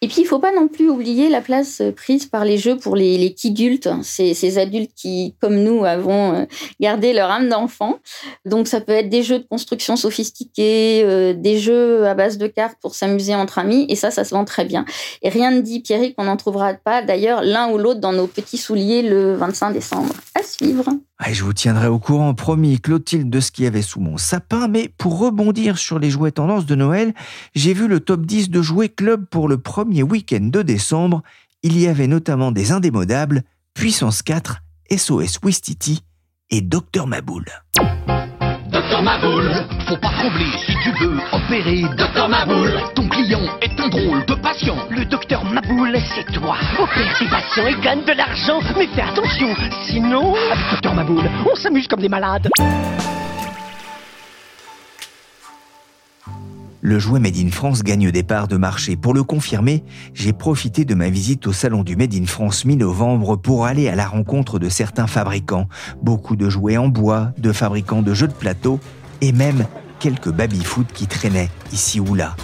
Et 0.01 0.07
puis, 0.07 0.21
il 0.21 0.25
faut 0.25 0.39
pas 0.39 0.53
non 0.53 0.69
plus 0.69 0.89
oublier 0.89 1.27
la 1.27 1.41
place 1.41 1.81
euh, 1.81 1.91
prise 1.91 2.25
par 2.25 2.45
les 2.45 2.57
jeux 2.57 2.77
pour 2.77 2.95
les, 2.95 3.17
les 3.17 3.35
adultes, 3.45 3.89
ces, 4.01 4.33
ces 4.33 4.57
adultes 4.57 4.91
qui, 4.95 5.35
comme 5.41 5.61
nous, 5.61 5.83
avons 5.83 6.33
euh, 6.33 6.45
gardé 6.79 7.11
leur 7.11 7.29
âme 7.29 7.49
d'enfant. 7.49 7.99
Donc, 8.45 8.69
ça 8.69 8.79
peut 8.79 8.93
être 8.93 9.09
des 9.09 9.23
jeux 9.23 9.39
de 9.39 9.47
construction 9.47 9.97
sophistiqués, 9.97 11.01
euh, 11.03 11.33
des 11.33 11.59
jeux 11.59 12.05
à 12.05 12.13
base 12.13 12.37
de 12.37 12.47
cartes 12.47 12.77
pour 12.81 12.95
s'amuser 12.95 13.35
entre 13.35 13.57
amis, 13.57 13.85
et 13.89 13.95
ça, 13.95 14.09
ça 14.09 14.23
se 14.23 14.33
vend 14.33 14.45
très 14.45 14.63
bien. 14.63 14.85
Et 15.21 15.27
rien 15.27 15.51
ne 15.51 15.59
dit, 15.59 15.81
Pierrick, 15.81 16.15
qu'on 16.15 16.23
n'en 16.23 16.37
trouvera 16.37 16.73
pas, 16.75 17.01
d'ailleurs, 17.01 17.41
l'un 17.43 17.69
ou 17.69 17.77
l'autre 17.77 17.99
dans 17.99 18.13
nos 18.13 18.27
petits 18.27 18.57
souliers 18.57 19.01
le 19.01 19.35
25 19.35 19.73
décembre. 19.73 20.13
À 20.33 20.43
suivre 20.43 20.93
je 21.27 21.43
vous 21.43 21.53
tiendrai 21.53 21.87
au 21.87 21.99
courant, 21.99 22.33
promis, 22.33 22.79
Clotilde, 22.79 23.29
de 23.29 23.39
ce 23.39 23.51
qu'il 23.51 23.65
y 23.65 23.67
avait 23.67 23.81
sous 23.81 23.99
mon 23.99 24.17
sapin. 24.17 24.67
Mais 24.67 24.91
pour 24.97 25.19
rebondir 25.19 25.77
sur 25.77 25.99
les 25.99 26.09
jouets 26.09 26.31
tendances 26.31 26.65
de 26.65 26.75
Noël, 26.75 27.13
j'ai 27.55 27.73
vu 27.73 27.87
le 27.87 27.99
top 27.99 28.25
10 28.25 28.49
de 28.49 28.61
jouets 28.61 28.89
club 28.89 29.25
pour 29.25 29.47
le 29.47 29.57
premier 29.57 30.03
week-end 30.03 30.41
de 30.41 30.61
décembre. 30.61 31.21
Il 31.61 31.77
y 31.79 31.87
avait 31.87 32.07
notamment 32.07 32.51
des 32.51 32.71
indémodables, 32.71 33.43
Puissance 33.73 34.21
4, 34.21 34.61
SOS 34.95 35.39
Wistiti 35.43 36.03
et 36.49 36.61
Docteur 36.61 37.05
Maboul. 37.05 37.45
Docteur 38.89 39.03
Maboul, 39.03 39.51
faut 39.87 39.97
pas 39.97 40.09
trembler 40.17 40.47
si 40.65 40.75
tu 40.81 40.89
veux 40.99 41.19
opérer. 41.31 41.83
Docteur 41.95 42.27
Maboul, 42.27 42.73
ton 42.95 43.07
client 43.07 43.41
est 43.61 43.79
un 43.79 43.87
drôle 43.87 44.25
de 44.25 44.33
patient. 44.33 44.77
Le 44.89 45.05
docteur 45.05 45.45
Maboul, 45.45 45.95
c'est 46.15 46.25
toi. 46.31 46.55
Opère 46.79 47.19
tes 47.19 47.27
patients 47.27 47.67
et 47.67 47.79
gagne 47.83 48.03
de 48.03 48.13
l'argent. 48.13 48.59
Mais 48.79 48.87
fais 48.87 49.03
attention, 49.03 49.49
sinon, 49.83 50.33
avec 50.51 50.71
Docteur 50.71 50.95
Maboul, 50.95 51.21
on 51.45 51.55
s'amuse 51.55 51.87
comme 51.87 52.01
des 52.01 52.09
malades. 52.09 52.49
Le 56.81 56.97
jouet 56.97 57.19
Made 57.19 57.35
in 57.35 57.51
France 57.51 57.83
gagne 57.83 58.09
des 58.09 58.23
parts 58.23 58.47
de 58.47 58.55
marché. 58.55 58.95
Pour 58.95 59.13
le 59.13 59.23
confirmer, 59.23 59.83
j'ai 60.13 60.31
profité 60.31 60.85
de 60.85 60.95
ma 60.95 61.09
visite 61.09 61.45
au 61.45 61.51
salon 61.51 61.83
du 61.83 61.97
Made 61.97 62.13
in 62.13 62.25
France 62.25 62.63
mi-novembre 62.63 63.35
pour 63.35 63.65
aller 63.65 63.89
à 63.89 63.95
la 63.95 64.07
rencontre 64.07 64.59
de 64.59 64.69
certains 64.69 65.07
fabricants. 65.07 65.67
Beaucoup 66.01 66.37
de 66.37 66.49
jouets 66.49 66.77
en 66.77 66.87
bois, 66.87 67.33
de 67.37 67.51
fabricants 67.51 68.01
de 68.01 68.13
jeux 68.13 68.29
de 68.29 68.33
plateau 68.33 68.79
et 69.19 69.33
même 69.33 69.65
quelques 69.99 70.31
baby-foot 70.31 70.87
qui 70.93 71.07
traînaient 71.07 71.49
ici 71.73 71.99
ou 71.99 72.15
là. 72.15 72.37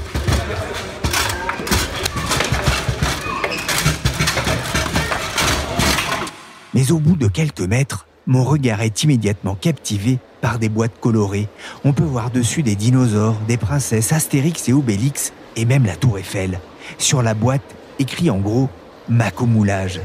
Mais 6.73 6.91
au 6.91 6.99
bout 6.99 7.15
de 7.15 7.29
quelques 7.29 7.61
mètres, 7.61 8.05
mon 8.27 8.43
regard 8.43 8.81
est 8.81 9.03
immédiatement 9.03 9.55
captivé 9.55 10.19
par 10.41 10.59
des 10.59 10.69
boîtes 10.69 10.99
colorées. 10.99 11.47
On 11.83 11.93
peut 11.93 12.03
voir 12.03 12.31
dessus 12.31 12.63
des 12.63 12.75
dinosaures, 12.75 13.35
des 13.47 13.57
princesses, 13.57 14.11
Astérix 14.11 14.67
et 14.69 14.73
Obélix, 14.73 15.33
et 15.55 15.65
même 15.65 15.85
la 15.85 15.95
tour 15.95 16.17
Eiffel. 16.17 16.59
Sur 16.97 17.21
la 17.21 17.33
boîte, 17.33 17.61
écrit 17.99 18.29
en 18.29 18.37
gros 18.37 18.69
Macomoulage. 19.09 20.01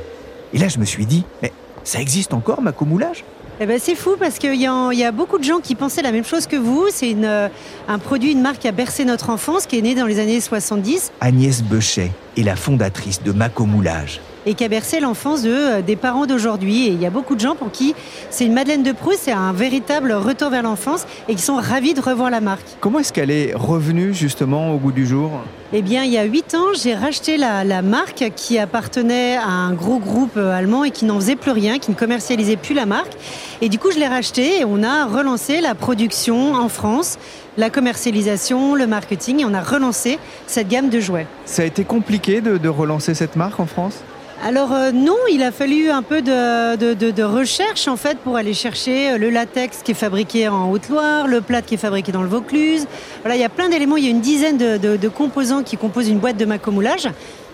Et 0.53 0.59
là, 0.59 0.69
je 0.69 0.79
me 0.79 0.85
suis 0.85 1.07
dit, 1.07 1.25
mais 1.43 1.53
ça 1.85 2.00
existe 2.00 2.35
encore, 2.35 2.61
Macomoulage? 2.61 3.25
Eh 3.62 3.67
ben, 3.67 3.79
c'est 3.79 3.95
fou 3.95 4.17
parce 4.19 4.39
qu'il 4.39 4.55
y, 4.55 4.65
y, 4.65 5.05
a 5.05 5.12
beaucoup 5.12 5.39
de 5.39 5.45
gens 5.45 5.61
qui 5.61 5.75
pensaient 5.75 6.00
la 6.00 6.12
même 6.12 6.25
chose 6.25 6.47
que 6.47 6.57
vous. 6.57 6.87
C'est 6.91 7.15
euh, 7.15 7.49
un 7.89 7.99
produit, 7.99 8.33
une 8.33 8.41
marque 8.41 8.61
qui 8.61 8.69
a 8.69 8.73
bercé 8.73 9.05
notre 9.05 9.29
enfance, 9.29 9.67
qui 9.67 9.79
est 9.79 9.83
née 9.83 9.95
dans 9.95 10.07
les 10.07 10.19
années 10.19 10.41
70. 10.41 11.12
Agnès 11.21 11.62
Bechet 11.62 12.11
est 12.39 12.43
la 12.43 12.57
fondatrice 12.57 13.23
de 13.23 13.33
Macomoulage 13.33 14.21
et 14.47 14.55
qui 14.55 14.65
a 14.65 14.69
bercé 14.69 15.01
l'enfance 15.01 15.43
de, 15.43 15.51
euh, 15.53 15.83
des 15.83 15.97
parents 15.97 16.27
d'aujourd'hui. 16.27 16.87
Et 16.87 16.91
il 16.91 17.01
y 17.01 17.07
a 17.07 17.11
beaucoup 17.11 17.35
de 17.35 17.41
gens 17.41 17.55
pour 17.55 17.71
qui 17.71 17.95
c'est 18.31 18.47
une 18.47 18.55
Madeleine 18.55 18.83
de 18.83 18.93
Proust, 18.93 19.21
c'est 19.25 19.33
un 19.33 19.53
véritable 19.53 20.13
retour 20.13 20.51
vers 20.51 20.63
l'enfance 20.63 21.07
et 21.29 21.35
qui 21.35 21.43
sont 21.43 21.57
ravis 21.57 21.95
de 21.95 22.01
revoir 22.01 22.31
la 22.31 22.41
marque. 22.41 22.67
Comment 22.81 22.99
est-ce 23.01 23.13
qu'elle 23.13 23.31
est 23.31 23.53
revenue 23.55 24.15
justement 24.15 24.73
au 24.73 24.79
goût 24.79 24.93
du 24.93 25.07
jour? 25.07 25.31
Eh 25.73 25.83
bien, 25.83 26.03
il 26.03 26.11
y 26.11 26.19
a 26.19 26.25
huit 26.25 26.55
ans, 26.57 26.75
j'ai 26.75 26.97
racheté 26.97 27.37
la, 27.37 27.63
la, 27.63 27.81
marque 27.81 28.33
qui 28.35 28.59
appartenait 28.59 29.37
à 29.37 29.49
un 29.49 29.73
gros 29.73 30.01
groupe 30.01 30.37
euh, 30.37 30.53
allemand 30.53 30.83
et 30.83 30.91
qui 30.91 31.05
n'en 31.05 31.21
faisait 31.21 31.37
plus 31.37 31.53
rien, 31.53 31.79
qui 31.79 31.93
ne 31.93 31.97
commercialisait 31.97 32.57
plus 32.57 32.75
la 32.75 32.87
marque. 32.87 33.13
Et 33.61 33.69
du 33.69 33.79
coup, 33.79 33.93
je 33.93 33.99
l'ai 34.01 34.09
racheté 34.09 34.61
et 34.61 34.65
on 34.65 34.83
a 34.83 35.07
relancé 35.07 35.61
la 35.61 35.77
production 35.77 36.55
en 36.55 36.69
France, 36.69 37.19
la 37.57 37.71
commercialisation, 37.71 38.75
le 38.75 38.89
marketing 38.89 39.43
et 39.43 39.45
on 39.45 39.55
a 39.55 39.63
relancé 39.63 40.19
cette 40.49 40.67
gamme 40.67 40.89
de 40.89 40.99
jouets. 40.99 41.29
Ça 41.45 41.63
a 41.63 41.67
été 41.67 41.85
compliqué 41.85 42.41
de, 42.41 42.59
de 42.59 42.69
relancer 42.69 43.15
cette 43.15 43.37
marque 43.37 43.61
en 43.61 43.67
France? 43.67 44.03
Alors 44.43 44.73
euh, 44.73 44.91
non, 44.91 45.19
il 45.31 45.43
a 45.43 45.53
fallu 45.53 45.91
un 45.91 46.03
peu 46.03 46.23
de, 46.23 47.23
recherche 47.23 47.89
en 47.89 47.97
fait 47.97 48.17
pour 48.19 48.37
aller 48.37 48.55
chercher 48.55 49.11
euh, 49.11 49.19
le 49.19 49.29
latex 49.29 49.83
qui 49.83 49.91
est 49.91 49.95
fabriqué 49.95 50.49
en 50.49 50.71
Haute-Loire, 50.71 51.27
le 51.27 51.43
plâtre 51.43 51.67
qui 51.67 51.75
est 51.75 51.79
fabriqué 51.79 52.11
dans 52.11 52.23
le 52.23 52.29
Vaucluse. 52.29 52.87
Voilà, 53.23 53.37
il 53.37 53.41
y 53.41 53.45
a 53.45 53.51
plein 53.51 53.69
d'éléments, 53.69 53.99
il 53.99 54.05
y 54.05 54.07
a 54.07 54.11
une 54.11 54.23
dizaine 54.23 54.57
de, 54.57 55.09
composants 55.09 55.63
qui 55.63 55.77
composent 55.77 56.09
une 56.09 56.21
boîte 56.21 56.39
de 56.39 56.47
macomoulage. 56.47 57.09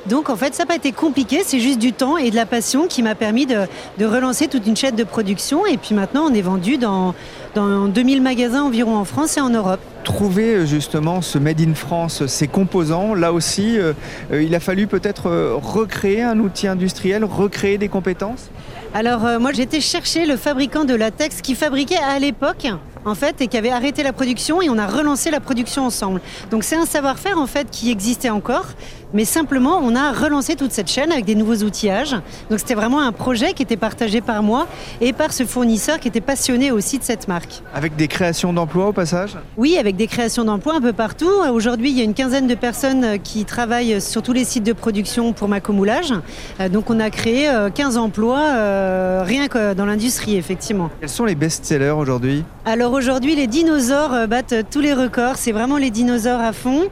Donc 0.08 0.30
en 0.30 0.36
fait, 0.36 0.54
ça 0.54 0.62
n'a 0.62 0.66
pas 0.68 0.76
été 0.76 0.92
compliqué, 0.92 1.40
c'est 1.44 1.58
juste 1.58 1.80
du 1.80 1.92
temps 1.92 2.16
et 2.16 2.30
de 2.30 2.36
la 2.36 2.46
passion 2.46 2.86
qui 2.86 3.02
m'a 3.02 3.14
permis 3.14 3.46
de, 3.46 3.66
relancer 4.04 4.46
toute 4.46 4.66
une 4.66 4.76
chaîne 4.76 4.94
de 4.94 5.04
production. 5.04 5.66
Et 5.66 5.76
puis 5.76 5.94
maintenant, 5.94 6.26
on 6.30 6.34
est 6.34 6.42
vendu 6.42 6.78
dans, 6.78 7.14
dans 7.54 7.88
2000 7.88 8.22
magasins 8.22 8.62
environ 8.62 8.96
en 8.96 9.04
France 9.04 9.36
et 9.36 9.40
en 9.40 9.50
Europe. 9.50 9.80
Trouver 10.04 10.54
euh, 10.54 10.66
justement 10.66 11.22
ce 11.22 11.38
Made 11.38 11.60
in 11.60 11.74
France, 11.74 12.26
ces 12.26 12.46
composants, 12.46 13.14
là 13.14 13.32
aussi, 13.32 13.78
euh, 13.78 13.92
euh, 14.32 14.42
il 14.42 14.54
a 14.54 14.60
fallu 14.60 14.86
peut-être 14.86 15.28
recréer 15.56 16.22
un 16.22 16.38
outil 16.38 16.68
industriel, 16.68 17.24
recréer 17.24 17.78
des 17.78 17.88
compétences? 17.88 18.50
Alors 18.94 19.40
moi 19.40 19.52
j'étais 19.52 19.80
chercher 19.80 20.24
le 20.24 20.36
fabricant 20.36 20.84
de 20.84 20.94
latex 20.94 21.42
qui 21.42 21.54
fabriquait 21.54 21.98
à 21.98 22.18
l'époque 22.18 22.66
en 23.06 23.14
fait, 23.14 23.40
et 23.40 23.46
qui 23.46 23.56
avait 23.56 23.70
arrêté 23.70 24.02
la 24.02 24.12
production 24.12 24.60
et 24.60 24.68
on 24.68 24.76
a 24.76 24.86
relancé 24.86 25.30
la 25.30 25.40
production 25.40 25.86
ensemble. 25.86 26.20
Donc 26.50 26.64
c'est 26.64 26.76
un 26.76 26.84
savoir-faire 26.84 27.38
en 27.38 27.46
fait 27.46 27.68
qui 27.70 27.90
existait 27.90 28.30
encore, 28.30 28.66
mais 29.14 29.24
simplement 29.24 29.78
on 29.82 29.94
a 29.94 30.12
relancé 30.12 30.56
toute 30.56 30.72
cette 30.72 30.90
chaîne 30.90 31.12
avec 31.12 31.24
des 31.24 31.34
nouveaux 31.34 31.56
outillages. 31.64 32.16
Donc 32.50 32.58
c'était 32.58 32.74
vraiment 32.74 33.00
un 33.00 33.12
projet 33.12 33.52
qui 33.52 33.62
était 33.62 33.76
partagé 33.76 34.20
par 34.20 34.42
moi 34.42 34.66
et 35.00 35.12
par 35.12 35.32
ce 35.32 35.44
fournisseur 35.44 36.00
qui 36.00 36.08
était 36.08 36.20
passionné 36.20 36.72
aussi 36.72 36.98
de 36.98 37.04
cette 37.04 37.28
marque. 37.28 37.62
Avec 37.72 37.96
des 37.96 38.08
créations 38.08 38.52
d'emplois 38.52 38.88
au 38.88 38.92
passage? 38.92 39.36
Oui, 39.56 39.78
avec 39.78 39.96
des 39.96 40.08
créations 40.08 40.44
d'emplois 40.44 40.74
un 40.74 40.80
peu 40.80 40.92
partout. 40.92 41.30
Aujourd'hui, 41.52 41.90
il 41.90 41.96
y 41.96 42.00
a 42.00 42.04
une 42.04 42.14
quinzaine 42.14 42.46
de 42.46 42.54
personnes 42.54 43.20
qui 43.20 43.44
travaillent 43.44 44.00
sur 44.00 44.22
tous 44.22 44.32
les 44.32 44.44
sites 44.44 44.64
de 44.64 44.72
production 44.72 45.32
pour 45.32 45.48
Macomoulage. 45.48 46.12
Euh, 46.60 46.68
donc 46.68 46.90
on 46.90 46.98
a 46.98 47.10
créé 47.10 47.48
15 47.74 47.96
euh, 47.96 48.00
emplois 48.00 48.40
euh, 48.40 49.22
rien 49.24 49.48
que 49.48 49.74
dans 49.74 49.86
l'industrie, 49.86 50.36
effectivement. 50.36 50.90
Quels 51.00 51.08
sont 51.08 51.24
les 51.24 51.34
best-sellers 51.34 51.90
aujourd'hui? 51.90 52.44
Alors 52.64 52.95
aujourd'hui, 52.96 53.36
les 53.36 53.46
dinosaures 53.46 54.26
battent 54.26 54.70
tous 54.70 54.80
les 54.80 54.92
records. 54.92 55.36
C'est 55.36 55.52
vraiment 55.52 55.76
les 55.76 55.90
dinosaures 55.90 56.40
à 56.40 56.52
fond, 56.52 56.88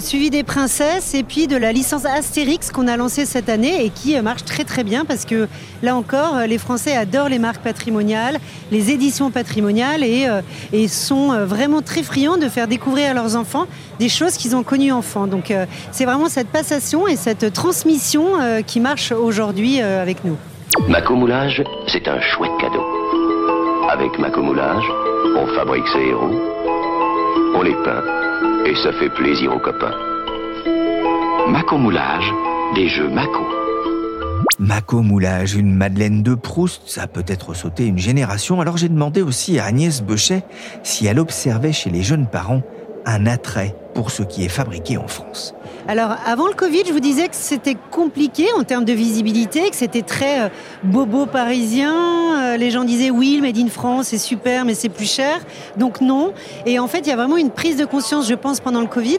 suivi 0.00 0.30
des 0.30 0.42
princesses 0.42 1.14
et 1.14 1.22
puis 1.22 1.46
de 1.46 1.56
la 1.56 1.72
licence 1.72 2.04
Astérix 2.04 2.70
qu'on 2.70 2.88
a 2.88 2.96
lancée 2.96 3.24
cette 3.24 3.48
année 3.48 3.84
et 3.84 3.90
qui 3.90 4.20
marche 4.20 4.44
très 4.44 4.64
très 4.64 4.84
bien 4.84 5.04
parce 5.04 5.24
que 5.24 5.48
là 5.82 5.94
encore, 5.96 6.38
les 6.48 6.58
Français 6.58 6.96
adorent 6.96 7.28
les 7.28 7.38
marques 7.38 7.62
patrimoniales, 7.62 8.38
les 8.72 8.90
éditions 8.90 9.30
patrimoniales 9.30 10.02
et, 10.02 10.28
sont 10.88 11.44
vraiment 11.44 11.82
très 11.82 12.02
friands 12.02 12.36
de 12.36 12.48
faire 12.48 12.68
découvrir 12.68 13.10
à 13.10 13.14
leurs 13.14 13.36
enfants 13.36 13.66
des 13.98 14.08
choses 14.08 14.36
qu'ils 14.36 14.56
ont 14.56 14.62
connues 14.62 14.92
enfants. 14.92 15.26
Donc 15.26 15.50
euh, 15.50 15.66
c'est 15.92 16.04
vraiment 16.04 16.28
cette 16.28 16.48
passation 16.48 17.06
et 17.06 17.16
cette 17.16 17.52
transmission 17.52 18.40
euh, 18.40 18.62
qui 18.62 18.80
marche 18.80 19.12
aujourd'hui 19.12 19.80
euh, 19.80 20.02
avec 20.02 20.24
nous. 20.24 20.36
Macomoulage, 20.88 21.62
c'est 21.88 22.08
un 22.08 22.20
chouette 22.20 22.50
cadeau. 22.60 22.82
Avec 23.90 24.18
Macomoulage, 24.18 24.84
on 25.36 25.46
fabrique 25.54 25.86
ses 25.88 26.00
héros, 26.00 26.40
on 27.54 27.62
les 27.62 27.74
peint 27.82 28.04
et 28.66 28.74
ça 28.76 28.92
fait 28.92 29.10
plaisir 29.10 29.54
aux 29.54 29.58
copains. 29.58 29.94
Macomoulage, 31.48 32.32
des 32.74 32.88
jeux 32.88 33.08
Maco. 33.08 33.44
Maco 34.58 35.02
Moulage, 35.02 35.56
une 35.56 35.74
Madeleine 35.74 36.22
de 36.22 36.34
Proust, 36.34 36.82
ça 36.86 37.02
a 37.02 37.06
peut-être 37.06 37.54
sauté 37.54 37.86
une 37.86 37.98
génération, 37.98 38.60
alors 38.60 38.76
j'ai 38.76 38.88
demandé 38.88 39.20
aussi 39.20 39.58
à 39.58 39.64
Agnès 39.64 40.02
Bechet 40.02 40.44
si 40.82 41.06
elle 41.06 41.18
observait 41.18 41.72
chez 41.72 41.90
les 41.90 42.02
jeunes 42.02 42.26
parents 42.26 42.62
un 43.04 43.26
attrait 43.26 43.74
pour 43.94 44.10
ce 44.10 44.22
qui 44.22 44.44
est 44.44 44.48
fabriqué 44.48 44.96
en 44.96 45.08
France. 45.08 45.54
Alors, 45.86 46.16
avant 46.24 46.48
le 46.48 46.54
Covid, 46.54 46.84
je 46.86 46.92
vous 46.94 47.00
disais 47.00 47.28
que 47.28 47.34
c'était 47.34 47.76
compliqué 47.90 48.46
en 48.56 48.64
termes 48.64 48.86
de 48.86 48.94
visibilité, 48.94 49.68
que 49.68 49.76
c'était 49.76 50.00
très 50.00 50.44
euh, 50.44 50.48
bobo 50.82 51.26
parisien. 51.26 51.92
Euh, 51.92 52.56
les 52.56 52.70
gens 52.70 52.84
disaient 52.84 53.10
oui, 53.10 53.36
le 53.36 53.42
Made 53.42 53.58
in 53.58 53.68
France, 53.68 54.06
c'est 54.08 54.18
super, 54.18 54.64
mais 54.64 54.72
c'est 54.72 54.88
plus 54.88 55.10
cher. 55.10 55.40
Donc 55.76 56.00
non. 56.00 56.32
Et 56.64 56.78
en 56.78 56.88
fait, 56.88 57.00
il 57.00 57.08
y 57.08 57.12
a 57.12 57.16
vraiment 57.16 57.36
une 57.36 57.50
prise 57.50 57.76
de 57.76 57.84
conscience, 57.84 58.26
je 58.26 58.34
pense, 58.34 58.60
pendant 58.60 58.80
le 58.80 58.86
Covid. 58.86 59.18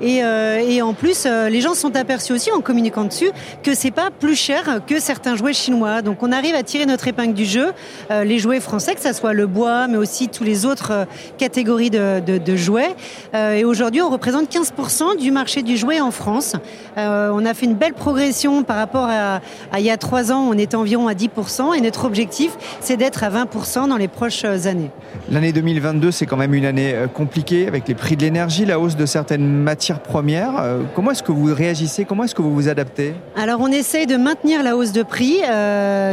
Et, 0.00 0.24
euh, 0.24 0.80
en 0.82 0.94
plus, 0.94 1.26
les 1.26 1.60
gens 1.60 1.74
sont 1.74 1.96
aperçus 1.96 2.32
aussi, 2.32 2.50
en 2.52 2.60
communiquant 2.60 3.04
dessus, 3.04 3.30
que 3.62 3.74
c'est 3.74 3.90
pas 3.90 4.10
plus 4.10 4.36
cher 4.36 4.80
que 4.86 5.00
certains 5.00 5.36
jouets 5.36 5.52
chinois. 5.52 6.00
Donc 6.00 6.22
on 6.22 6.32
arrive 6.32 6.54
à 6.54 6.62
tirer 6.62 6.86
notre 6.86 7.08
épingle 7.08 7.34
du 7.34 7.44
jeu. 7.44 7.72
les 8.10 8.38
jouets 8.38 8.60
français, 8.60 8.94
que 8.94 9.00
ce 9.00 9.12
soit 9.12 9.32
le 9.32 9.46
bois, 9.46 9.88
mais 9.88 9.96
aussi 9.96 10.28
tous 10.28 10.44
les 10.44 10.64
autres 10.64 11.06
catégories 11.38 11.90
de 11.90 12.56
jouets. 12.56 12.94
et 13.34 13.64
aujourd'hui, 13.64 14.00
on 14.00 14.10
représente 14.16 14.50
15% 14.50 15.18
du 15.18 15.30
marché 15.30 15.62
du 15.62 15.76
jouet 15.76 16.00
en 16.00 16.10
France. 16.10 16.54
Euh, 16.96 17.30
on 17.34 17.44
a 17.44 17.52
fait 17.52 17.66
une 17.66 17.74
belle 17.74 17.92
progression 17.92 18.62
par 18.62 18.76
rapport 18.76 19.06
à, 19.10 19.40
il 19.78 19.84
y 19.84 19.90
a 19.90 19.98
trois 19.98 20.32
ans, 20.32 20.48
on 20.48 20.56
était 20.56 20.74
environ 20.74 21.06
à 21.06 21.12
10% 21.12 21.76
et 21.76 21.82
notre 21.82 22.06
objectif, 22.06 22.56
c'est 22.80 22.96
d'être 22.96 23.22
à 23.24 23.30
20% 23.30 23.88
dans 23.90 23.98
les 23.98 24.08
prochaines 24.08 24.66
années. 24.66 24.90
L'année 25.30 25.52
2022, 25.52 26.10
c'est 26.12 26.24
quand 26.24 26.38
même 26.38 26.54
une 26.54 26.64
année 26.64 26.94
euh, 26.94 27.08
compliquée 27.08 27.68
avec 27.68 27.86
les 27.88 27.94
prix 27.94 28.16
de 28.16 28.22
l'énergie, 28.22 28.64
la 28.64 28.80
hausse 28.80 28.96
de 28.96 29.04
certaines 29.04 29.46
matières 29.46 30.00
premières. 30.00 30.58
Euh, 30.58 30.80
comment 30.94 31.10
est-ce 31.10 31.22
que 31.22 31.32
vous 31.32 31.54
réagissez? 31.54 32.06
Comment 32.06 32.24
est-ce 32.24 32.34
que 32.34 32.42
vous 32.42 32.54
vous 32.54 32.68
adaptez? 32.70 33.12
Alors 33.36 33.60
on 33.60 33.70
essaye 33.70 34.06
de 34.06 34.16
maintenir 34.16 34.62
la 34.62 34.78
hausse 34.78 34.92
de 34.92 35.02
prix, 35.02 35.40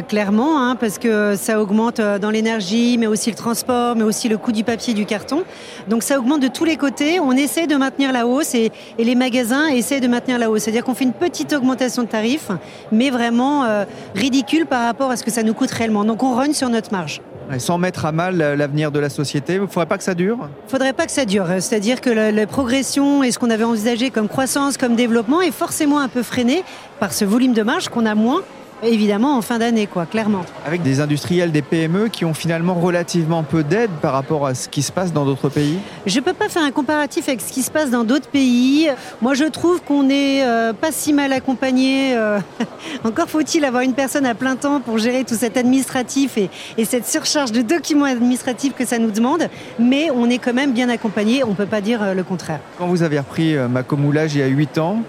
clairement, 0.10 0.60
hein, 0.60 0.76
parce 0.76 0.98
que 0.98 1.36
ça 1.38 1.62
augmente 1.62 2.02
dans 2.02 2.32
l'énergie, 2.32 2.98
mais 2.98 3.08
aussi 3.08 3.30
le 3.30 3.38
transport, 3.38 3.96
mais 3.96 4.04
aussi 4.04 4.28
le 4.28 4.38
coût 4.38 4.52
du 4.52 4.66
papier, 4.66 4.94
du 4.94 5.06
carton. 5.06 5.44
Donc 5.88 6.04
ça 6.04 6.20
augmente 6.20 6.42
de 6.42 6.50
tous 6.50 6.66
les 6.66 6.76
côtés. 6.76 7.22
On 7.22 7.32
essaie 7.32 7.66
de 7.66 7.76
maintenir 7.76 7.93
la 8.00 8.28
hausse 8.28 8.56
et, 8.56 8.72
et 8.98 9.04
les 9.04 9.16
magasins 9.16 9.68
essaie 9.68 10.00
de 10.00 10.08
maintenir 10.08 10.40
la 10.40 10.50
hausse. 10.50 10.64
C'est-à-dire 10.64 10.84
qu'on 10.84 10.94
fait 10.94 11.04
une 11.04 11.14
petite 11.14 11.54
augmentation 11.54 12.04
de 12.04 12.08
tarifs, 12.08 12.50
mais 12.92 13.10
vraiment 13.10 13.64
euh, 13.64 13.86
ridicule 14.16 14.66
par 14.66 14.86
rapport 14.86 15.12
à 15.12 15.18
ce 15.18 15.24
que 15.24 15.32
ça 15.32 15.44
nous 15.44 15.54
coûte 15.54 15.72
réellement. 15.72 16.06
Donc 16.06 16.24
on 16.24 16.36
rogne 16.36 16.54
sur 16.54 16.70
notre 16.70 16.92
marge. 16.92 17.22
sans 17.58 17.78
mettre 17.78 18.06
à 18.06 18.12
mal 18.12 18.38
l'avenir 18.38 18.92
de 18.92 19.00
la 19.00 19.10
société, 19.10 19.56
il 19.56 19.62
ne 19.62 19.68
faudrait 19.68 19.86
pas 19.86 19.98
que 19.98 20.04
ça 20.04 20.16
dure? 20.16 20.38
Il 20.40 20.66
ne 20.66 20.70
faudrait 20.70 20.94
pas 20.94 21.06
que 21.06 21.12
ça 21.12 21.26
dure. 21.26 21.46
C'est-à-dire 21.60 22.02
que 22.02 22.10
la, 22.10 22.48
progression 22.48 23.24
et 23.24 23.32
ce 23.32 23.40
qu'on 23.40 23.50
avait 23.50 23.64
envisagé 23.64 24.10
comme 24.10 24.28
croissance, 24.28 24.78
comme 24.78 24.96
développement 24.96 25.42
est 25.42 25.52
forcément 25.52 26.00
un 26.00 26.08
peu 26.08 26.24
freiné 26.24 26.64
par 27.00 27.14
ce 27.14 27.26
volume 27.26 27.54
de 27.54 27.64
marge 27.64 27.90
qu'on 27.90 28.06
a 28.06 28.16
moins 28.16 28.42
évidemment 28.86 29.38
en 29.38 29.42
fin 29.42 29.60
d'année, 29.60 29.88
quoi, 29.88 30.06
clairement. 30.06 30.44
Avec 30.66 30.82
des 30.82 31.00
industriels, 31.00 31.52
des 31.52 31.62
PME 31.62 32.10
qui 32.10 32.26
ont 32.26 32.34
finalement 32.34 32.74
relativement 32.74 33.44
peu 33.44 33.64
d'aide 33.64 33.90
par 34.02 34.14
rapport 34.14 34.46
à 34.46 34.54
ce 34.56 34.70
qui 34.70 34.82
se 34.82 34.92
passe 34.92 35.14
dans 35.14 35.26
d'autres 35.26 35.50
pays 35.50 35.78
Je 36.06 36.20
ne 36.20 36.24
peux 36.24 36.34
pas 36.34 36.50
faire 36.50 36.64
un 36.64 36.72
comparatif 36.72 37.28
avec 37.28 37.42
ce 37.42 37.52
qui 37.52 37.62
se 37.64 37.72
passe 37.72 37.90
dans 37.90 38.04
d'autres 38.04 38.28
pays. 38.28 38.90
Moi, 39.22 39.34
je 39.34 39.46
trouve 39.46 39.82
qu'on 39.82 40.04
n'est 40.04 40.46
euh, 40.46 40.74
pas 40.74 40.92
si 40.92 41.14
mal 41.14 41.34
accompagné. 41.34 42.16
euh, 42.16 42.40
encore 43.04 43.30
faut-il 43.30 43.66
avoir 43.66 43.84
une 43.84 43.94
personne 43.94 44.26
à 44.26 44.36
plein 44.36 44.56
temps 44.56 44.80
pour 44.80 44.98
gérer 44.98 45.24
tout 45.24 45.36
cet 45.36 45.58
administratif 45.58 46.38
et, 46.38 46.50
et 46.78 46.86
cette 46.86 47.08
surcharge 47.08 47.52
de 47.52 47.62
documents 47.62 48.06
administratifs 48.06 48.74
que 48.74 48.86
ça 48.86 49.00
nous 49.00 49.12
demande. 49.12 49.50
Mais 49.80 50.10
on 50.14 50.30
est 50.30 50.38
quand 50.38 50.54
même 50.54 50.74
bien 50.74 50.90
accompagné, 50.90 51.44
on 51.44 51.50
ne 51.50 51.56
peut 51.56 51.66
pas 51.66 51.82
dire 51.82 52.02
euh, 52.04 52.14
le 52.14 52.24
contraire. 52.24 52.60
Quand 52.78 52.88
vous 52.88 53.04
avez 53.04 53.20
repris 53.20 53.56
Macomoulage 53.56 54.36
il 54.36 54.40
y 54.40 54.44
a 54.44 54.48
8 54.48 54.78
ans, 54.78 55.00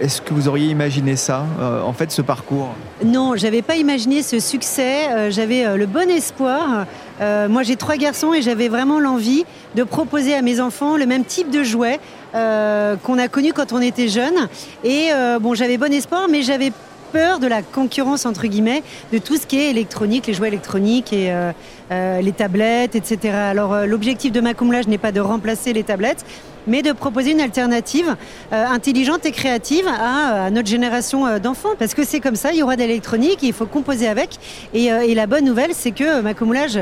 est-ce 0.00 0.22
que 0.22 0.32
vous 0.32 0.48
auriez 0.48 0.68
imaginé 0.68 1.16
ça, 1.16 1.44
euh, 1.60 1.82
en 1.82 1.92
fait, 1.92 2.10
ce 2.10 2.22
parcours? 2.22 2.68
Non, 3.04 3.34
j'avais 3.36 3.62
pas 3.62 3.76
imaginé 3.76 4.22
ce 4.22 4.38
succès. 4.38 5.08
Euh, 5.10 5.30
j'avais 5.30 5.64
euh, 5.64 5.76
le 5.76 5.86
bon 5.86 6.08
espoir. 6.10 6.86
Moi, 7.20 7.64
j'ai 7.64 7.74
trois 7.74 7.96
garçons 7.96 8.32
et 8.32 8.42
j'avais 8.42 8.68
vraiment 8.68 9.00
l'envie 9.00 9.44
de 9.74 9.82
proposer 9.82 10.34
à 10.34 10.42
mes 10.42 10.60
enfants 10.60 10.96
le 10.96 11.04
même 11.04 11.24
type 11.24 11.50
de 11.50 11.64
jouet 11.64 11.98
qu'on 12.32 13.18
a 13.18 13.28
connu 13.28 13.52
quand 13.52 13.72
on 13.72 13.80
était 13.80 14.06
jeune. 14.06 14.48
Et 14.84 15.08
bon, 15.40 15.54
j'avais 15.54 15.78
bon 15.78 15.92
espoir, 15.92 16.28
mais 16.30 16.42
j'avais 16.42 16.70
peur 17.12 17.38
de 17.38 17.46
la 17.46 17.62
concurrence 17.62 18.26
entre 18.26 18.46
guillemets 18.46 18.82
de 19.12 19.18
tout 19.18 19.36
ce 19.36 19.46
qui 19.46 19.58
est 19.58 19.70
électronique, 19.70 20.26
les 20.26 20.34
jouets 20.34 20.48
électroniques 20.48 21.12
et 21.12 21.32
euh, 21.32 21.52
euh, 21.90 22.20
les 22.20 22.32
tablettes, 22.32 22.94
etc. 22.94 23.34
Alors 23.34 23.72
euh, 23.72 23.86
l'objectif 23.86 24.32
de 24.32 24.40
Macumlage 24.40 24.86
n'est 24.86 24.98
pas 24.98 25.12
de 25.12 25.20
remplacer 25.20 25.72
les 25.72 25.82
tablettes, 25.82 26.24
mais 26.66 26.82
de 26.82 26.92
proposer 26.92 27.32
une 27.32 27.40
alternative 27.40 28.14
intelligente 28.52 29.24
et 29.24 29.32
créative 29.32 29.86
à, 29.88 30.50
notre 30.50 30.68
génération 30.68 31.38
d'enfants. 31.38 31.70
Parce 31.78 31.94
que 31.94 32.04
c'est 32.04 32.20
comme 32.20 32.36
ça, 32.36 32.52
il 32.52 32.58
y 32.58 32.62
aura 32.62 32.76
de 32.76 32.82
l'électronique, 32.82 33.38
il 33.42 33.54
faut 33.54 33.64
composer 33.64 34.06
avec. 34.06 34.36
Et, 34.74 35.14
la 35.14 35.26
bonne 35.26 35.46
nouvelle, 35.46 35.70
c'est 35.72 35.92
que 35.92 36.20
Macumlage 36.20 36.80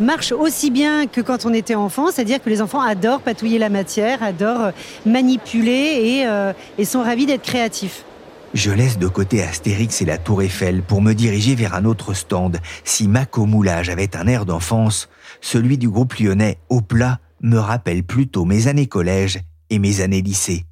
marche 0.00 0.32
aussi 0.32 0.70
bien 0.70 1.06
que 1.06 1.22
quand 1.22 1.46
on 1.46 1.54
était 1.54 1.76
enfant, 1.76 2.10
c'est-à-dire 2.10 2.42
que 2.42 2.50
les 2.50 2.60
enfants 2.60 2.82
adorent 2.82 3.22
patouiller 3.22 3.58
la 3.58 3.70
matière, 3.70 4.22
adorent 4.22 4.72
manipuler 5.06 6.26
et 6.76 6.84
sont 6.84 7.02
ravis 7.02 7.24
d'être 7.24 7.42
créatifs. 7.42 8.04
Je 8.56 8.70
laisse 8.70 8.96
de 8.98 9.06
côté 9.06 9.42
Astérix 9.42 10.00
et 10.00 10.06
la 10.06 10.16
Tour 10.16 10.40
Eiffel 10.40 10.80
pour 10.80 11.02
me 11.02 11.12
diriger 11.12 11.54
vers 11.54 11.74
un 11.74 11.84
autre 11.84 12.14
stand. 12.14 12.56
Si 12.84 13.06
au 13.36 13.44
moulage 13.44 13.90
avait 13.90 14.16
un 14.16 14.26
air 14.26 14.46
d'enfance, 14.46 15.10
celui 15.42 15.76
du 15.76 15.90
groupe 15.90 16.14
lyonnais 16.14 16.56
Au 16.70 16.80
plat 16.80 17.20
me 17.42 17.58
rappelle 17.58 18.02
plutôt 18.02 18.46
mes 18.46 18.66
années 18.66 18.86
collège 18.86 19.40
et 19.68 19.78
mes 19.78 20.00
années 20.00 20.22
lycée. 20.22 20.64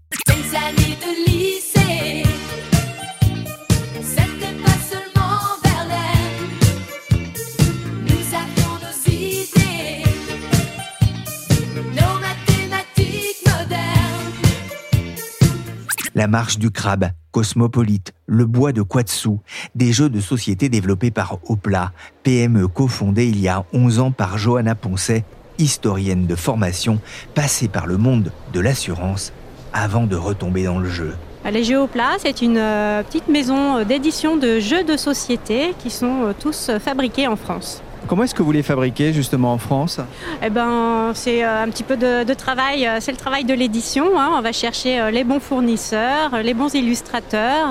La 16.16 16.28
marche 16.28 16.58
du 16.58 16.70
crabe, 16.70 17.10
Cosmopolite, 17.34 18.14
le 18.26 18.46
bois 18.46 18.70
de 18.70 18.80
Quatsu, 18.80 19.40
des 19.74 19.92
jeux 19.92 20.08
de 20.08 20.20
société 20.20 20.68
développés 20.68 21.10
par 21.10 21.38
Opla, 21.48 21.90
PME 22.22 22.68
cofondée 22.68 23.26
il 23.26 23.40
y 23.40 23.48
a 23.48 23.64
11 23.72 23.98
ans 23.98 24.12
par 24.12 24.38
Johanna 24.38 24.76
Poncet, 24.76 25.24
historienne 25.58 26.28
de 26.28 26.36
formation, 26.36 27.00
passée 27.34 27.66
par 27.66 27.88
le 27.88 27.96
monde 27.96 28.30
de 28.52 28.60
l'assurance 28.60 29.32
avant 29.72 30.06
de 30.06 30.14
retomber 30.14 30.62
dans 30.62 30.78
le 30.78 30.88
jeu. 30.88 31.16
Les 31.50 31.64
plat, 31.92 32.12
c'est 32.20 32.40
une 32.40 32.56
euh, 32.56 33.02
petite 33.02 33.26
maison 33.26 33.78
euh, 33.78 33.84
d'édition 33.84 34.36
de 34.36 34.60
jeux 34.60 34.84
de 34.84 34.96
société 34.96 35.74
qui 35.80 35.90
sont 35.90 36.26
euh, 36.26 36.32
tous 36.38 36.70
fabriqués 36.78 37.26
en 37.26 37.34
France. 37.34 37.82
Comment 38.06 38.24
est-ce 38.24 38.34
que 38.34 38.42
vous 38.42 38.52
les 38.52 38.62
fabriquez 38.62 39.12
justement 39.12 39.52
en 39.52 39.58
France? 39.58 39.98
Eh 40.42 40.50
ben, 40.50 41.12
c'est 41.14 41.42
euh, 41.42 41.62
un 41.62 41.68
petit 41.68 41.82
peu 41.82 41.96
de, 41.96 42.24
de 42.24 42.34
travail. 42.34 42.86
euh, 42.86 42.98
C'est 43.00 43.12
le 43.12 43.16
travail 43.16 43.44
de 43.44 43.54
l'édition. 43.54 44.18
hein. 44.18 44.30
On 44.36 44.40
va 44.42 44.52
chercher 44.52 45.00
euh, 45.00 45.10
les 45.10 45.24
bons 45.24 45.40
fournisseurs, 45.40 46.30
les 46.42 46.52
bons 46.54 46.72
illustrateurs, 46.74 47.68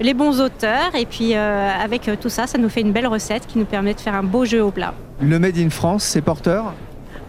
les 0.00 0.14
bons 0.14 0.40
auteurs, 0.40 0.94
et 0.98 1.06
puis 1.06 1.30
euh, 1.34 1.70
avec 1.82 2.10
tout 2.20 2.28
ça, 2.28 2.46
ça 2.46 2.58
nous 2.58 2.68
fait 2.68 2.82
une 2.82 2.92
belle 2.92 3.06
recette 3.06 3.46
qui 3.46 3.58
nous 3.58 3.64
permet 3.64 3.94
de 3.94 4.00
faire 4.00 4.14
un 4.14 4.22
beau 4.22 4.44
jeu 4.44 4.62
au 4.62 4.70
plat. 4.70 4.92
Le 5.20 5.38
Made 5.38 5.56
in 5.58 5.70
France, 5.70 6.04
c'est 6.04 6.20
porteur? 6.20 6.74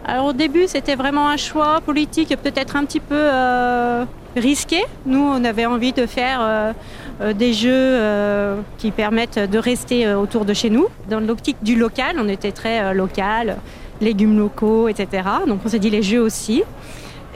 Alors 0.05 0.25
au 0.25 0.33
début, 0.33 0.65
c'était 0.67 0.95
vraiment 0.95 1.29
un 1.29 1.37
choix 1.37 1.79
politique 1.85 2.35
peut-être 2.43 2.75
un 2.75 2.85
petit 2.85 2.99
peu 2.99 3.15
euh, 3.17 4.05
risqué. 4.35 4.83
Nous, 5.05 5.19
on 5.21 5.43
avait 5.43 5.65
envie 5.65 5.93
de 5.93 6.05
faire 6.05 6.39
euh, 6.41 6.73
des 7.21 7.53
jeux 7.53 7.71
euh, 7.71 8.59
qui 8.77 8.91
permettent 8.91 9.39
de 9.39 9.57
rester 9.57 10.05
euh, 10.05 10.17
autour 10.17 10.45
de 10.45 10.53
chez 10.53 10.69
nous. 10.69 10.87
Dans 11.09 11.19
l'optique 11.19 11.57
du 11.61 11.75
local, 11.75 12.17
on 12.19 12.27
était 12.27 12.51
très 12.51 12.81
euh, 12.81 12.93
local, 12.93 13.57
légumes 14.01 14.37
locaux, 14.37 14.87
etc. 14.87 15.23
Donc 15.47 15.61
on 15.65 15.69
s'est 15.69 15.79
dit 15.79 15.89
les 15.89 16.03
jeux 16.03 16.21
aussi. 16.21 16.63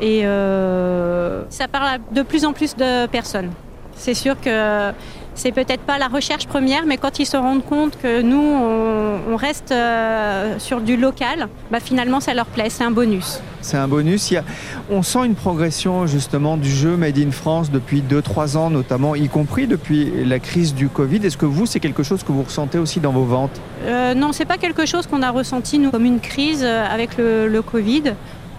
Et 0.01 0.25
euh, 0.25 1.43
ça 1.49 1.67
parle 1.67 1.99
de 2.11 2.21
plus 2.21 2.45
en 2.45 2.53
plus 2.53 2.75
de 2.75 3.05
personnes. 3.07 3.51
C'est 3.95 4.13
sûr 4.13 4.39
que 4.39 4.91
c'est 5.39 5.51
peut-être 5.51 5.81
pas 5.81 5.97
la 5.97 6.07
recherche 6.07 6.45
première, 6.47 6.85
mais 6.85 6.97
quand 6.97 7.17
ils 7.19 7.25
se 7.25 7.37
rendent 7.37 7.63
compte 7.65 7.97
que 8.01 8.21
nous, 8.21 8.37
on, 8.37 9.33
on 9.33 9.35
reste 9.35 9.71
euh, 9.71 10.59
sur 10.59 10.81
du 10.81 10.97
local, 10.97 11.47
bah 11.71 11.79
finalement, 11.79 12.19
ça 12.19 12.33
leur 12.33 12.45
plaît, 12.45 12.69
c'est 12.69 12.83
un 12.83 12.91
bonus. 12.91 13.39
C'est 13.61 13.77
un 13.77 13.87
bonus. 13.87 14.31
Il 14.31 14.35
y 14.35 14.37
a- 14.37 14.43
on 14.91 15.01
sent 15.01 15.25
une 15.25 15.35
progression 15.35 16.07
justement 16.07 16.57
du 16.57 16.69
jeu 16.69 16.95
Made 16.97 17.17
in 17.17 17.31
France 17.31 17.71
depuis 17.71 18.01
2-3 18.01 18.57
ans 18.57 18.69
notamment, 18.69 19.15
y 19.15 19.27
compris 19.29 19.65
depuis 19.67 20.11
la 20.25 20.39
crise 20.39 20.73
du 20.75 20.87
Covid. 20.89 21.25
Est-ce 21.25 21.37
que 21.37 21.45
vous, 21.45 21.65
c'est 21.65 21.79
quelque 21.79 22.03
chose 22.03 22.23
que 22.23 22.31
vous 22.31 22.43
ressentez 22.43 22.77
aussi 22.77 22.99
dans 22.99 23.11
vos 23.11 23.25
ventes? 23.25 23.59
Euh, 23.85 24.13
non, 24.13 24.31
c'est 24.33 24.45
pas 24.45 24.57
quelque 24.57 24.85
chose 24.85 25.07
qu'on 25.07 25.21
a 25.21 25.31
ressenti 25.31 25.79
nous 25.79 25.91
comme 25.91 26.05
une 26.05 26.19
crise 26.19 26.61
euh, 26.63 26.85
avec 26.89 27.17
le, 27.17 27.47
le 27.47 27.61
Covid. 27.61 28.03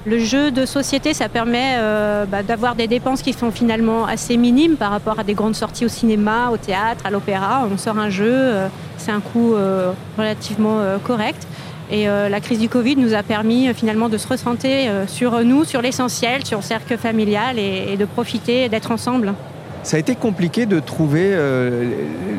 Le 0.06 0.18
jeu 0.18 0.50
de 0.50 0.64
société, 0.64 1.12
ça 1.12 1.28
permet 1.28 1.74
euh, 1.76 2.24
bah, 2.24 2.42
d'avoir 2.42 2.74
des 2.74 2.86
dépenses 2.86 3.20
qui 3.20 3.34
sont 3.34 3.50
finalement 3.50 4.06
assez 4.06 4.38
minimes 4.38 4.76
par 4.76 4.90
rapport 4.90 5.18
à 5.18 5.24
des 5.24 5.34
grandes 5.34 5.54
sorties 5.54 5.84
au 5.84 5.88
cinéma, 5.88 6.48
au 6.50 6.56
théâtre, 6.56 7.04
à 7.04 7.10
l'opéra. 7.10 7.68
On 7.70 7.76
sort 7.76 7.98
un 7.98 8.08
jeu, 8.08 8.32
euh, 8.32 8.68
c'est 8.96 9.12
un 9.12 9.20
coût 9.20 9.54
euh, 9.54 9.92
relativement 10.16 10.78
correct. 11.04 11.46
Et 11.92 12.06
la 12.06 12.38
crise 12.38 12.60
du 12.60 12.68
Covid 12.68 12.94
nous 12.94 13.14
a 13.14 13.24
permis 13.24 13.74
finalement 13.74 14.08
de 14.08 14.16
se 14.16 14.28
recentrer 14.28 14.88
sur 15.08 15.42
nous, 15.42 15.64
sur 15.64 15.82
l'essentiel, 15.82 16.46
sur 16.46 16.58
le 16.58 16.62
cercle 16.62 16.96
familial 16.96 17.58
et, 17.58 17.96
de 17.96 18.04
profiter 18.04 18.68
d'être 18.68 18.92
ensemble. 18.92 19.34
Ça 19.82 19.96
a 19.96 20.00
été 20.00 20.14
compliqué 20.14 20.66
de 20.66 20.78
trouver 20.78 21.36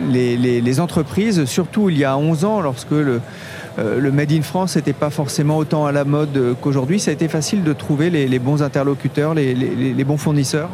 les, 0.10 0.80
entreprises, 0.80 1.43
surtout 1.43 1.89
il 1.89 1.97
y 1.97 2.06
a 2.06 2.17
11 2.17 2.45
ans, 2.45 2.62
lorsque 2.62 2.91
le, 2.91 3.19
le 3.78 4.12
Made 4.12 4.32
in 4.32 4.42
France 4.42 4.76
n'était 4.76 4.94
pas 4.94 5.10
forcément 5.10 5.58
autant 5.58 5.86
à 5.86 5.92
la 5.92 6.04
mode 6.04 6.36
euh, 6.36 6.54
qu'aujourd'hui. 6.60 7.00
Ça 7.00 7.12
a 7.12 7.14
été 7.14 7.28
facile 7.28 7.64
de 7.64 7.74
trouver 7.74 8.10
les, 8.10 8.40
bons 8.40 8.62
interlocuteurs, 8.62 9.34
les, 9.34 10.04
bons 10.04 10.18
fournisseurs 10.18 10.70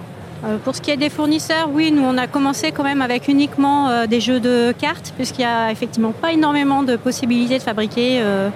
Euh, 0.45 0.57
Pour 0.63 0.75
ce 0.75 0.81
qui 0.81 0.91
est 0.91 0.97
des 0.97 1.09
fournisseurs, 1.09 1.69
oui, 1.71 1.91
nous 1.91 2.03
on 2.03 2.17
a 2.17 2.27
commencé 2.27 2.71
quand 2.71 2.83
même 2.83 3.01
avec 3.01 3.27
uniquement 3.27 3.89
euh, 3.89 4.07
des 4.07 4.19
jeux 4.19 4.39
de 4.39 4.71
cartes, 4.71 5.13
puisqu'il 5.15 5.41
n'y 5.41 5.45
a 5.45 5.71
effectivement 5.71 6.11
pas 6.11 6.31
énormément 6.31 6.83
de 6.83 6.95
possibilités 6.95 7.57
de 7.57 7.63
fabriquer 7.63 8.19
euh, 8.21 8.49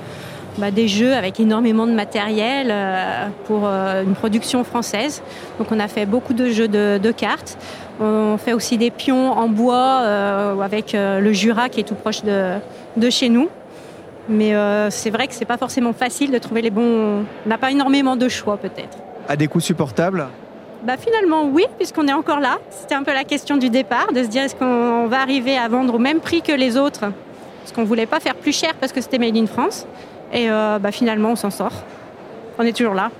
bah, 0.58 0.69
des 0.69 0.88
jeux 0.88 1.13
avec 1.13 1.39
énormément 1.39 1.88
de 1.88 1.93
matériel 1.93 2.67
euh, 2.69 3.27
pour 3.45 3.62
euh, 3.63 4.04
une 4.04 4.15
production 4.15 4.63
française. 4.63 5.23
Donc 5.60 5.71
on 5.71 5.80
a 5.80 5.88
fait 5.88 6.06
beaucoup 6.06 6.34
de 6.34 6.49
jeux 6.49 6.67
de, 6.67 7.12
cartes. 7.12 7.58
On 8.01 8.38
fait 8.38 8.54
aussi 8.54 8.77
des 8.77 8.91
pions 8.91 9.32
en 9.32 9.47
bois 9.47 10.01
euh, 10.01 10.60
avec 10.60 10.93
euh, 10.93 11.19
le 11.19 11.32
Jura 11.32 11.69
qui 11.69 11.80
est 11.80 11.84
tout 11.84 11.95
proche 11.95 12.23
de 12.23 13.10
chez 13.10 13.30
nous. 13.30 13.47
Mais 14.31 14.55
euh, 14.55 14.89
c'est 14.89 15.09
vrai 15.09 15.27
que 15.27 15.33
c'est 15.33 15.45
pas 15.45 15.57
forcément 15.57 15.91
facile 15.91 16.31
de 16.31 16.37
trouver 16.37 16.61
les 16.61 16.69
bons. 16.69 17.25
On 17.45 17.49
n'a 17.49 17.57
pas 17.57 17.69
énormément 17.71 18.15
de 18.15 18.29
choix 18.29 18.57
peut-être. 18.57 18.97
à 19.27 19.35
des 19.35 19.47
coûts 19.47 19.59
supportables? 19.59 20.25
Bah 20.83 20.97
finalement 20.97 21.45
oui, 21.45 21.65
puisqu'on 21.77 22.07
est 22.07 22.13
encore 22.13 22.39
là. 22.39 22.57
C'était 22.71 22.95
un 22.95 23.03
peu 23.03 23.13
la 23.13 23.23
question 23.25 23.57
du 23.57 23.69
départ, 23.69 24.13
de 24.13 24.23
se 24.23 24.29
dire 24.29 24.43
est-ce 24.43 24.55
qu'on 24.55 25.07
va 25.07 25.21
arriver 25.21 25.57
à 25.57 25.67
vendre 25.67 25.95
au 25.95 25.99
même 25.99 26.19
prix 26.21 26.41
que 26.41 26.53
les 26.53 26.77
autres? 26.77 27.01
Parce 27.01 27.71
qu'on 27.75 27.83
voulait 27.83 28.07
pas 28.07 28.19
faire 28.19 28.35
plus 28.35 28.55
cher 28.57 28.71
parce 28.79 28.91
que 28.91 29.01
c'était 29.01 29.19
Made 29.19 29.37
in 29.37 29.45
France. 29.45 29.85
Et 30.33 30.49
euh, 30.49 30.79
bah, 30.79 30.91
finalement 30.91 31.31
on 31.31 31.35
s'en 31.35 31.51
sort. 31.51 31.73
On 32.57 32.63
est 32.63 32.75
toujours 32.75 32.95
là. 32.95 33.11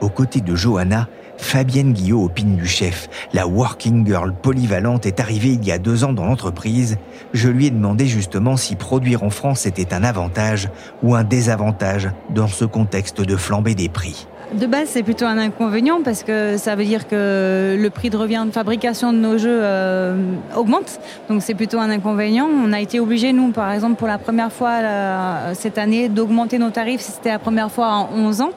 Aux 0.00 0.08
côtés 0.08 0.40
de 0.40 0.54
Johanna, 0.56 1.06
Fabienne 1.40 1.92
Guillot 1.92 2.24
opine 2.24 2.54
du 2.54 2.66
chef. 2.66 3.08
La 3.32 3.46
working 3.46 4.06
girl 4.06 4.32
polyvalente 4.32 5.06
est 5.06 5.18
arrivée 5.18 5.48
il 5.48 5.64
y 5.64 5.72
a 5.72 5.78
deux 5.78 6.04
ans 6.04 6.12
dans 6.12 6.24
l'entreprise. 6.24 6.98
Je 7.32 7.48
lui 7.48 7.66
ai 7.66 7.70
demandé 7.70 8.06
justement 8.06 8.56
si 8.56 8.76
produire 8.76 9.24
en 9.24 9.30
France 9.30 9.66
était 9.66 9.92
un 9.92 10.04
avantage 10.04 10.68
ou 11.02 11.14
un 11.14 11.24
désavantage 11.24 12.10
dans 12.30 12.46
ce 12.46 12.64
contexte 12.64 13.20
de 13.20 13.36
flambée 13.36 13.74
des 13.74 13.88
prix. 13.88 14.26
De 14.54 14.66
base, 14.66 14.88
c'est 14.88 15.04
plutôt 15.04 15.26
un 15.26 15.38
inconvénient 15.38 16.00
parce 16.04 16.24
que 16.24 16.56
ça 16.56 16.74
veut 16.74 16.84
dire 16.84 17.06
que 17.06 17.76
le 17.80 17.90
prix 17.90 18.10
de 18.10 18.16
revient 18.16 18.42
de 18.46 18.50
fabrication 18.50 19.12
de 19.12 19.18
nos 19.18 19.38
jeux 19.38 19.60
euh, 19.62 20.16
augmente. 20.56 20.98
Donc 21.28 21.42
c'est 21.42 21.54
plutôt 21.54 21.78
un 21.78 21.88
inconvénient. 21.88 22.48
On 22.48 22.72
a 22.72 22.80
été 22.80 22.98
obligé, 22.98 23.32
nous, 23.32 23.52
par 23.52 23.70
exemple, 23.70 23.94
pour 23.94 24.08
la 24.08 24.18
première 24.18 24.50
fois 24.52 24.80
euh, 24.82 25.52
cette 25.54 25.78
année, 25.78 26.08
d'augmenter 26.08 26.58
nos 26.58 26.70
tarifs. 26.70 27.00
C'était 27.00 27.30
la 27.30 27.38
première 27.38 27.70
fois 27.70 27.92
en 27.92 28.08
11 28.12 28.40
ans 28.40 28.50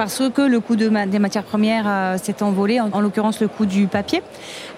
parce 0.00 0.22
que 0.34 0.40
le 0.40 0.60
coût 0.60 0.76
des 0.76 0.88
matières 0.88 1.44
premières 1.44 1.84
euh, 1.86 2.16
s'est 2.16 2.42
envolé, 2.42 2.80
en, 2.80 2.88
en 2.90 3.02
l'occurrence 3.02 3.38
le 3.38 3.48
coût 3.48 3.66
du 3.66 3.86
papier. 3.86 4.22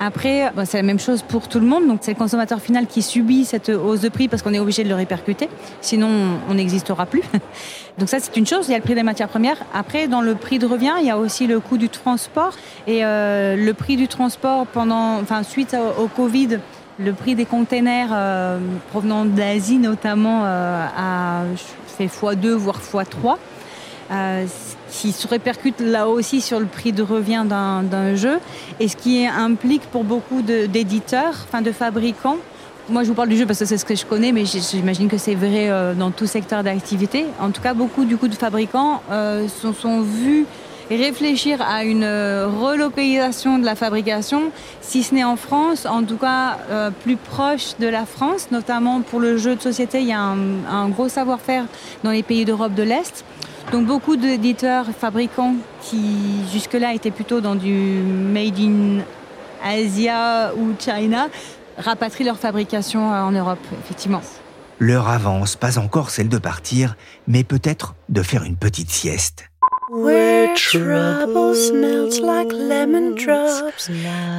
Après, 0.01 0.51
bah, 0.57 0.65
c'est 0.65 0.79
la 0.79 0.83
même 0.83 0.99
chose 0.99 1.23
pour 1.23 1.47
tout 1.47 1.61
le 1.61 1.67
monde, 1.67 1.87
donc 1.87 2.01
c'est 2.01 2.11
le 2.11 2.19
consommateur 2.19 2.61
final 2.61 2.89
qui 2.89 3.03
subit 3.03 3.45
cette 3.45 3.69
hausse 3.69 4.01
de 4.01 4.09
prix 4.09 4.27
parce 4.27 4.43
qu'on 4.43 4.53
est 4.53 4.59
obligé 4.59 4.83
de 4.83 4.89
le 4.89 4.97
répercuter, 4.97 5.49
sinon 5.81 6.09
on 6.51 6.55
n'existera 6.55 7.07
plus. 7.07 7.23
Donc 7.99 8.09
ça, 8.09 8.19
c'est 8.19 8.37
une 8.37 8.47
chose, 8.47 8.67
il 8.67 8.73
y 8.73 8.75
a 8.75 8.79
le 8.79 8.83
prix 8.83 8.97
des 8.97 9.05
matières 9.05 9.29
premières. 9.29 9.59
Après, 9.73 10.09
dans 10.09 10.23
le 10.23 10.35
prix 10.35 10.59
de 10.59 10.67
revient, 10.67 10.95
il 10.99 11.07
y 11.07 11.11
a 11.11 11.19
aussi 11.19 11.47
le 11.47 11.61
coût 11.61 11.77
du 11.77 11.89
transport. 11.89 12.55
Et 12.87 13.05
euh, 13.05 13.55
le 13.55 13.75
prix 13.75 13.97
du 13.97 14.09
transport, 14.09 14.67
pendant, 14.67 15.21
enfin, 15.21 15.43
suite 15.43 15.77
au, 16.01 16.09
Covid, 16.09 16.59
le 16.99 17.13
prix 17.13 17.35
des 17.35 17.45
containers 17.45 18.09
euh, 18.13 18.59
provenant 18.91 19.27
d'Asie 19.27 19.77
notamment 19.77 20.41
euh, 20.47 20.87
a 20.97 21.43
fait 21.87 22.07
x2, 22.07 22.49
voire 22.55 22.81
x3. 22.81 23.37
Euh, 24.11 24.47
ce 24.47 24.82
qui 24.93 25.11
se 25.11 25.27
répercute 25.27 25.81
là 25.81 26.07
aussi 26.07 26.41
sur 26.41 26.61
le 26.61 26.67
prix 26.67 26.93
de 26.93 27.03
revient 27.03 27.45
d'un 27.49 28.15
jeu 28.15 28.39
et 28.79 28.89
ce 28.89 28.97
qui 28.97 29.27
implique 29.27 29.83
pour 29.91 30.05
beaucoup 30.05 30.43
d'éditeurs, 30.43 31.35
enfin 31.49 31.63
de 31.63 31.73
fabricants, 31.73 32.37
moi, 32.89 33.05
je 33.05 33.09
vous 33.09 33.15
parle 33.15 33.29
du 33.29 33.37
jeu 33.37 33.47
parce 33.47 33.61
que 33.61 33.65
c'est 33.65 33.79
ce 33.79 33.85
que 33.85 33.95
je 33.95 34.05
connais, 34.05 34.33
mais 34.33 34.45
j'imagine 34.45 35.09
que 35.09 35.17
c'est 35.17 35.37
vrai 35.37 35.71
euh, 35.71 35.95
dans 35.95 36.11
tout 36.11 36.27
secteur 36.27 36.65
d'activité. 36.65 37.27
En 37.41 37.51
tout 37.53 37.63
cas, 37.63 37.75
beaucoup 37.75 38.05
du 38.05 38.17
coup 38.17 38.27
de 38.27 38.35
fabricants 38.35 39.03
euh, 39.11 39.47
sont 39.49 40.01
vus 40.01 40.47
réfléchir 40.97 41.61
à 41.63 41.85
une 41.85 42.05
euh, 42.05 42.49
relocalisation 42.49 43.59
de 43.59 43.65
la 43.65 43.75
fabrication, 43.75 44.51
si 44.81 45.03
ce 45.03 45.15
n'est 45.15 45.25
en 45.25 45.37
France, 45.37 45.87
en 45.87 46.05
tout 46.05 46.17
cas 46.17 46.59
euh, 46.71 46.91
plus 46.91 47.17
proche 47.17 47.77
de 47.79 47.87
la 47.87 48.07
France, 48.07 48.49
notamment 48.51 49.03
pour 49.03 49.21
le 49.21 49.37
jeu 49.37 49.57
de 49.57 49.61
société. 49.61 50.01
Il 50.01 50.09
y 50.09 50.13
a 50.13 50.21
un, 50.21 50.65
un 50.71 50.89
gros 50.89 51.09
savoir-faire 51.09 51.65
dans 52.05 52.11
les 52.11 52.23
pays 52.23 52.45
d'Europe 52.45 52.75
de 52.75 52.83
l'Est. 52.83 53.25
Donc 53.71 53.87
beaucoup 53.87 54.17
d'éditeurs, 54.17 54.87
fabricants 54.99 55.55
qui 55.83 56.45
jusque-là 56.53 56.95
étaient 56.95 57.11
plutôt 57.11 57.41
dans 57.41 57.55
du 57.55 57.73
made 57.73 58.59
in 58.59 59.03
Asia 59.65 60.53
ou 60.57 60.75
China 60.79 61.29
rapatrient 61.79 62.25
leur 62.25 62.39
fabrication 62.39 63.13
euh, 63.13 63.23
en 63.23 63.33
Europe, 63.33 63.65
effectivement. 63.85 64.23
L'heure 64.79 65.09
avance, 65.09 65.55
pas 65.55 65.79
encore 65.79 66.11
celle 66.11 66.29
de 66.29 66.39
partir, 66.39 66.97
mais 67.29 67.45
peut-être 67.45 67.95
de 68.09 68.23
faire 68.23 68.43
une 68.43 68.57
petite 68.57 68.91
sieste. 68.91 69.52
Where 69.95 70.55
trouble 70.55 71.55
smells 71.55 72.19
like 72.19 72.51
lemon 72.51 73.15
drops 73.15 73.91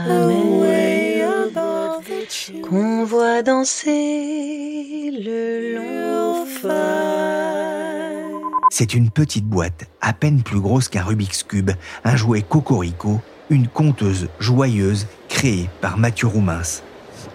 away 0.10 1.22
above 1.22 2.06
the 2.06 2.28
chimney. 2.28 2.62
Qu'on 2.64 3.04
voit 3.04 3.44
danser 3.44 5.12
le 5.14 5.76
long 5.76 6.48
feu. 6.48 6.70
C'est 8.72 8.96
une 8.96 9.12
petite 9.12 9.46
boîte, 9.46 9.86
à 10.02 10.14
peine 10.14 10.42
plus 10.42 10.60
grosse 10.60 10.90
qu'un 10.90 11.04
Rubik's 11.04 11.44
Cube, 11.44 11.70
un 12.04 12.16
jouet 12.16 12.42
Cocorico, 12.42 13.22
une 13.52 13.68
conteuse 13.68 14.30
joyeuse 14.40 15.06
créée 15.30 15.70
par 15.82 16.00
Mathieu 16.00 16.26
Roumins. 16.26 16.82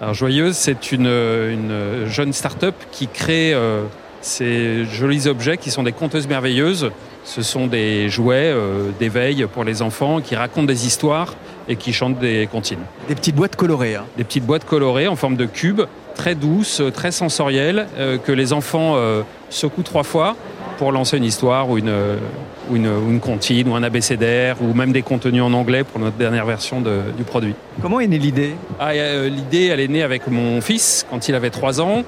Alors 0.01 0.15
Joyeuse, 0.15 0.57
c'est 0.57 0.91
une, 0.91 1.07
une 1.07 2.07
jeune 2.07 2.33
start-up 2.33 2.75
qui 2.91 3.07
crée 3.07 3.55
euh, 3.55 3.85
ces 4.23 4.87
jolis 4.87 5.29
objets 5.29 5.57
qui 5.57 5.71
sont 5.71 5.85
des 5.85 5.93
conteuses 5.93 6.27
merveilleuses. 6.27 6.91
Ce 7.29 7.43
sont 7.43 7.67
des 7.67 8.09
jouets 8.09 8.51
euh, 8.55 8.89
d'éveil 8.99 9.45
pour 9.53 9.63
les 9.63 9.83
enfants 9.83 10.23
qui 10.23 10.35
racontent 10.35 10.67
des 10.67 10.87
histoires 10.87 11.35
et 11.69 11.77
qui 11.77 11.93
chantent 11.93 12.19
des 12.19 12.49
comptines. 12.51 12.79
Des 13.07 13.15
petites 13.15 13.37
boîtes 13.37 13.55
colorées. 13.55 13.97
hein. 13.97 14.05
Des 14.17 14.25
petites 14.25 14.47
boîtes 14.47 14.65
colorées 14.65 15.09
en 15.09 15.15
forme 15.15 15.37
de 15.37 15.45
cube, 15.45 15.83
très 16.15 16.35
douces, 16.35 16.81
très 16.95 17.13
sensorielles, 17.13 17.87
euh, 17.99 18.17
que 18.17 18.33
les 18.33 18.55
enfants 18.55 18.95
euh, 18.97 19.21
secouent 19.51 19.83
trois 19.83 20.05
fois 20.05 20.37
pour 20.79 20.91
lancer 20.91 21.19
une 21.19 21.25
histoire 21.25 21.69
ou 21.69 21.77
une, 21.77 21.91
euh, 21.91 22.17
ou 22.71 22.77
une, 22.77 22.87
ou 22.89 23.11
une 23.11 23.21
comptine 23.21 23.69
ou 23.69 23.75
un 23.75 23.83
abécédaire 23.83 24.57
ou 24.63 24.73
même 24.73 24.93
des 24.93 25.03
contenus 25.03 25.43
en 25.43 25.53
anglais 25.53 25.85
pour 25.85 26.01
notre 26.01 26.17
dernière 26.17 26.47
version 26.47 26.81
de- 26.81 27.03
du 27.15 27.25
produit. 27.25 27.55
Comment 27.83 28.01
est 28.01 28.07
née 28.07 28.19
l'idée? 28.19 28.55
Ah, 28.81 28.93
euh, 28.93 29.29
L'idée, 29.29 29.67
elle 29.67 29.81
est 29.81 29.89
née 29.89 30.03
avec 30.03 30.29
mon 30.29 30.63
fils 30.63 31.05
quand 31.11 31.29
il 31.29 31.35
avait 31.35 31.51
3 31.51 31.83
ans, 31.83 32.05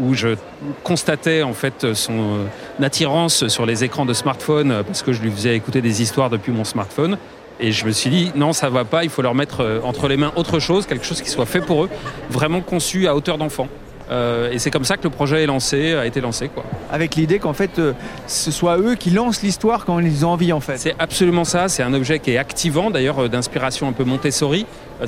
où 0.00 0.14
je 0.14 0.36
constatais 0.82 1.42
en 1.42 1.52
fait 1.52 1.94
son 1.94 2.12
euh, 2.18 2.84
attirance 2.84 3.48
sur 3.48 3.66
les 3.66 3.84
écrans 3.84 4.06
de 4.06 4.12
smartphone 4.12 4.70
euh, 4.70 4.82
parce 4.82 5.02
que 5.02 5.12
je 5.12 5.22
lui 5.22 5.30
faisais 5.30 5.56
écouter 5.56 5.80
des 5.80 6.02
histoires 6.02 6.30
depuis 6.30 6.52
mon 6.52 6.64
smartphone. 6.64 7.18
Et 7.60 7.70
je 7.70 7.86
me 7.86 7.92
suis 7.92 8.10
dit, 8.10 8.32
non, 8.34 8.52
ça 8.52 8.68
va 8.68 8.84
pas, 8.84 9.04
il 9.04 9.10
faut 9.10 9.22
leur 9.22 9.34
mettre 9.34 9.60
euh, 9.60 9.80
entre 9.84 10.08
les 10.08 10.16
mains 10.16 10.32
autre 10.36 10.58
chose, 10.58 10.86
quelque 10.86 11.04
chose 11.04 11.22
qui 11.22 11.30
soit 11.30 11.46
fait 11.46 11.60
pour 11.60 11.84
eux, 11.84 11.90
vraiment 12.30 12.60
conçu 12.60 13.06
à 13.06 13.14
hauteur 13.14 13.38
d'enfant. 13.38 13.68
Euh, 14.10 14.50
et 14.50 14.58
c'est 14.58 14.70
comme 14.70 14.84
ça 14.84 14.96
que 14.96 15.04
le 15.04 15.10
projet 15.10 15.42
est 15.42 15.46
lancé, 15.46 15.94
a 15.94 16.06
été 16.06 16.20
lancé. 16.20 16.48
Quoi. 16.48 16.64
Avec 16.92 17.16
l'idée 17.16 17.38
qu'en 17.38 17.52
fait, 17.52 17.78
euh, 17.78 17.92
ce 18.26 18.50
soit 18.50 18.78
eux 18.78 18.94
qui 18.94 19.10
lancent 19.10 19.42
l'histoire 19.42 19.84
quand 19.84 19.98
ils 19.98 20.26
ont 20.26 20.30
envie, 20.30 20.52
en 20.52 20.60
fait. 20.60 20.76
C'est 20.78 20.94
absolument 20.98 21.44
ça. 21.44 21.68
C'est 21.68 21.82
un 21.82 21.94
objet 21.94 22.18
qui 22.18 22.32
est 22.32 22.38
activant, 22.38 22.90
d'ailleurs 22.90 23.18
euh, 23.24 23.28
d'inspiration 23.28 23.88
un 23.88 23.92
peu 23.92 24.04
Montessori, 24.04 24.66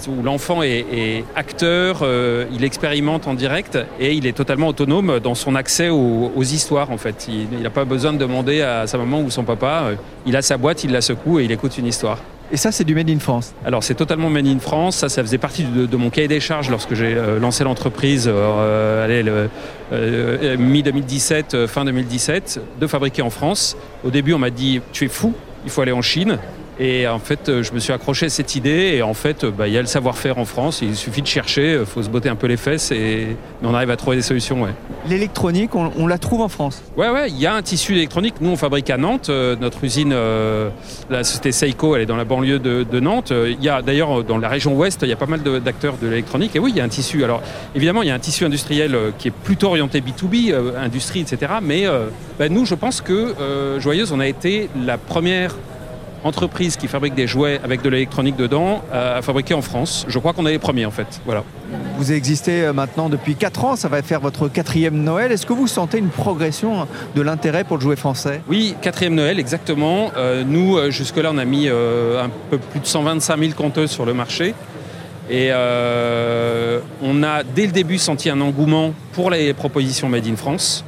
où 0.09 0.23
l'enfant 0.23 0.63
est, 0.63 0.85
est 0.93 1.25
acteur, 1.37 2.01
euh, 2.03 2.45
il 2.53 2.65
expérimente 2.65 3.27
en 3.29 3.35
direct 3.35 3.79
et 4.01 4.15
il 4.15 4.27
est 4.27 4.33
totalement 4.33 4.69
autonome 4.69 5.21
dans 5.21 5.35
son 5.35 5.55
accès 5.55 5.89
aux, 5.89 6.33
aux 6.35 6.43
histoires. 6.43 6.91
En 6.91 6.99
fait, 6.99 7.29
il 7.29 7.63
n'a 7.63 7.71
pas 7.71 7.85
besoin 7.85 8.13
de 8.13 8.19
demander 8.19 8.63
à 8.63 8.87
sa 8.87 8.99
maman 8.99 9.21
ou 9.21 9.31
son 9.31 9.45
papa. 9.45 9.91
Il 10.27 10.37
a 10.37 10.43
sa 10.43 10.57
boîte, 10.57 10.85
il 10.85 10.93
la 10.93 11.01
secoue 11.01 11.41
et 11.41 11.45
il 11.45 11.53
écoute 11.53 11.79
une 11.79 11.87
histoire. 11.87 12.19
Et 12.53 12.57
ça, 12.57 12.71
c'est 12.71 12.85
du 12.85 12.95
Made 12.95 13.11
in 13.11 13.19
France. 13.19 13.55
Alors 13.65 13.83
c'est 13.83 13.95
totalement 13.95 14.31
made 14.31 14.47
in 14.47 14.61
France, 14.61 14.97
ça, 14.97 15.09
ça 15.09 15.23
faisait 15.23 15.39
partie 15.39 15.65
de, 15.65 15.97
mon 15.97 16.11
cahier 16.11 16.29
des 16.29 16.39
charges 16.39 16.71
lorsque 16.71 16.95
j'ai 16.95 17.15
euh, 17.15 17.41
lancé 17.41 17.65
l'entreprise 17.65 18.31
euh, 18.33 19.49
euh, 19.93 20.57
mi-2017, 20.57 21.55
euh, 21.55 21.67
fin 21.67 21.85
2017, 21.85 22.61
de 22.81 22.87
fabriquer 22.87 23.23
en 23.23 23.31
France. 23.31 23.77
Au 24.05 24.11
début 24.11 24.33
on 24.33 24.39
m'a 24.39 24.51
dit 24.51 24.81
tu 24.93 25.07
es 25.07 25.09
fou, 25.09 25.35
il 25.65 25.71
faut 25.71 25.83
aller 25.83 25.93
en 25.93 26.03
Chine. 26.03 26.39
Et 26.79 27.09
en 27.09 27.19
fait, 27.19 27.49
euh, 27.49 27.63
je 27.63 27.73
me 27.73 27.79
suis 27.79 27.93
accroché 27.93 28.27
à 28.27 28.29
cette 28.29 28.55
idée. 28.55 28.93
Et 28.95 29.03
en 29.03 29.15
fait, 29.15 29.45
euh, 29.45 29.51
bah, 29.51 29.67
il 29.67 29.73
y 29.73 29.79
a 29.79 29.81
le 29.81 29.87
savoir-faire 29.87 30.39
en 30.39 30.45
France. 30.45 30.81
Il 30.83 30.95
suffit 30.95 31.23
de 31.23 31.27
chercher, 31.27 31.79
il 31.81 31.87
faut 31.87 32.03
se 32.03 32.11
botter 32.11 32.29
un 32.29 32.37
peu 32.37 32.47
les 32.47 32.57
fesses. 32.59 32.91
Et 32.91 33.37
on 33.63 33.73
arrive 33.75 33.91
à 33.91 33.97
trouver 33.97 34.17
des 34.17 34.23
solutions. 34.23 34.63
Ouais. 34.63 34.71
L'électronique, 35.09 35.75
on, 35.75 35.91
on 35.97 36.07
la 36.07 36.19
trouve 36.19 36.43
en 36.43 36.49
France. 36.49 36.83
Ouais, 36.97 37.09
ouais, 37.09 37.31
il 37.31 37.39
y 37.39 37.47
a 37.47 37.55
un 37.55 37.63
tissu 37.63 37.95
électronique. 37.95 38.35
Nous, 38.41 38.51
on 38.51 38.57
fabrique 38.57 38.91
à 38.91 38.99
Nantes. 38.99 39.31
Euh, 39.31 39.57
notre 39.59 39.83
usine, 39.85 40.13
euh, 40.13 40.69
la 41.09 41.25
société 41.25 41.51
Seiko, 41.53 41.97
elle 41.97 42.03
est 42.03 42.07
dans 42.07 42.17
la 42.17 42.25
banlieue 42.25 42.59
de, 42.59 42.83
de 42.91 43.01
Nantes. 43.01 43.33
Euh, 43.33 43.55
Il 43.59 43.65
y 43.65 43.69
a 43.71 43.81
d'ailleurs 43.81 44.21
euh, 44.21 44.23
dans 44.23 44.37
la 44.39 44.49
région 44.49 44.75
ouest, 44.77 45.01
il 45.03 45.09
y 45.09 45.13
a 45.13 45.17
pas 45.17 45.27
mal 45.27 45.41
d'acteurs 45.43 45.95
de 46.01 46.09
l'électronique. 46.09 46.55
Et 46.57 46.59
oui, 46.59 46.73
il 46.73 46.77
y 46.77 46.81
a 46.81 46.85
un 46.85 46.89
tissu. 46.89 47.25
Alors, 47.25 47.41
évidemment, 47.75 48.03
il 48.03 48.09
y 48.09 48.11
a 48.11 48.15
un 48.15 48.19
tissu 48.19 48.45
industriel 48.45 48.95
euh, 48.95 49.11
qui 49.17 49.29
est 49.29 49.35
plutôt 49.35 49.69
orienté 49.69 50.03
B2B, 50.03 50.53
euh, 50.53 50.73
industrie, 50.79 51.21
etc. 51.21 51.53
Mais 51.63 51.87
euh, 51.87 52.09
bah, 52.39 52.51
nous, 52.51 52.67
je 52.67 52.75
pense 52.75 53.01
que 53.01 53.35
euh, 53.41 53.81
Joyeuse, 53.81 54.13
on 54.13 54.21
a 54.21 54.27
été 54.27 54.69
la 54.85 54.99
première 54.99 55.55
entreprise 56.27 56.77
qui 56.77 56.89
fabrique 56.89 57.15
des 57.15 57.27
jouets 57.27 57.61
avec 57.65 57.83
de 57.83 57.89
l'électronique 57.89 58.37
dedans 58.37 58.83
euh, 58.93 59.19
à 59.19 59.23
fabriquer 59.23 59.55
en 59.55 59.63
France. 59.63 60.05
Je 60.09 60.19
crois 60.19 60.33
qu'on 60.33 60.47
est 60.47 60.53
les 60.53 60.59
premiers, 60.59 60.87
en 60.87 60.91
fait. 60.91 61.21
Voilà. 61.25 61.45
Vous 61.97 62.13
existez 62.13 62.63
euh, 62.63 62.73
maintenant 62.73 63.09
depuis 63.09 63.37
4 63.37 63.65
ans, 63.65 63.77
ça 63.77 63.89
va 63.89 64.03
faire 64.03 64.21
votre 64.21 64.49
quatrième 64.49 65.03
Noël. 65.03 65.33
Est-ce 65.33 65.47
que 65.47 65.53
vous 65.53 65.67
sentez 65.67 65.99
une 65.99 66.09
progression 66.09 66.83
hein, 66.83 66.89
de 67.15 67.23
l'intérêt 67.23 67.65
pour 67.65 67.79
le 67.79 67.83
jouet 67.83 67.97
français? 67.97 68.43
Oui, 68.49 68.75
quatrième 68.83 69.15
Noël, 69.15 69.39
exactement. 69.39 70.11
Euh, 70.17 70.45
nous, 70.47 70.79
jusque-là, 70.91 71.31
on 71.33 71.39
a 71.39 71.45
mis 71.45 71.69
euh, 71.69 72.23
un 72.23 72.31
peu 72.51 72.59
plus 72.59 72.81
de 72.81 72.87
125 72.87 73.39
000 73.39 73.53
compteuses 73.55 73.91
sur 73.91 74.05
le 74.05 74.15
marché. 74.15 74.55
Et 75.29 75.49
euh, 75.51 76.81
on 77.03 77.23
a, 77.23 77.43
dès 77.43 77.67
le 77.67 77.73
début, 77.73 77.99
senti 77.99 78.31
un 78.31 78.41
engouement 78.41 78.93
pour 79.13 79.31
les 79.31 79.53
propositions 79.55 80.09
Made 80.09 80.27
in 80.27 80.37
France, 80.37 80.85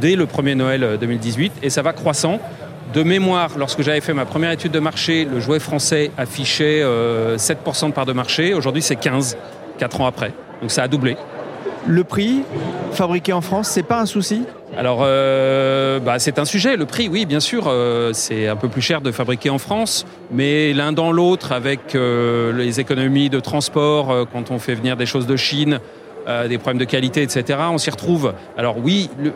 dès 0.00 0.16
le 0.16 0.26
1er 0.26 0.54
Noël 0.54 0.84
euh, 0.84 0.96
2018. 0.96 1.52
Et 1.62 1.70
ça 1.70 1.82
va 1.82 1.92
croissant. 1.92 2.40
De 2.92 3.02
mémoire, 3.04 3.50
lorsque 3.56 3.82
j'avais 3.82 4.00
fait 4.00 4.14
ma 4.14 4.24
première 4.24 4.50
étude 4.50 4.72
de 4.72 4.80
marché, 4.80 5.24
le 5.24 5.38
jouet 5.38 5.60
français 5.60 6.10
affichait 6.18 6.80
euh, 6.82 7.36
7% 7.36 7.88
de 7.88 7.92
part 7.92 8.06
de 8.06 8.12
marché. 8.12 8.52
Aujourd'hui, 8.52 8.82
c'est 8.82 8.96
15, 8.96 9.36
4 9.78 10.00
ans 10.00 10.06
après. 10.06 10.32
Donc 10.60 10.72
ça 10.72 10.82
a 10.82 10.88
doublé. 10.88 11.16
Le 11.86 12.04
prix, 12.04 12.42
fabriqué 12.92 13.32
en 13.32 13.40
France, 13.40 13.68
c'est 13.68 13.82
pas 13.82 14.00
un 14.00 14.06
souci? 14.06 14.44
Alors, 14.76 15.00
euh, 15.02 15.98
bah, 15.98 16.18
c'est 16.18 16.38
un 16.38 16.44
sujet. 16.44 16.76
Le 16.76 16.86
prix, 16.86 17.08
oui, 17.08 17.26
bien 17.26 17.40
sûr, 17.40 17.64
euh, 17.66 18.12
c'est 18.12 18.48
un 18.48 18.56
peu 18.56 18.68
plus 18.68 18.82
cher 18.82 19.00
de 19.00 19.10
fabriquer 19.10 19.50
en 19.50 19.58
France, 19.58 20.04
mais 20.30 20.72
l'un 20.72 20.92
dans 20.92 21.10
l'autre, 21.10 21.52
avec 21.52 21.94
euh, 21.94 22.52
les 22.52 22.80
économies 22.80 23.30
de 23.30 23.40
transport, 23.40 24.10
euh, 24.10 24.24
quand 24.30 24.50
on 24.50 24.58
fait 24.58 24.74
venir 24.74 24.96
des 24.96 25.06
choses 25.06 25.26
de 25.26 25.36
Chine, 25.36 25.80
euh, 26.28 26.48
des 26.48 26.58
problèmes 26.58 26.78
de 26.78 26.84
qualité, 26.84 27.22
etc., 27.22 27.58
on 27.70 27.78
s'y 27.78 27.90
retrouve. 27.90 28.34
Alors 28.56 28.76
oui, 28.78 29.08
le, 29.22 29.32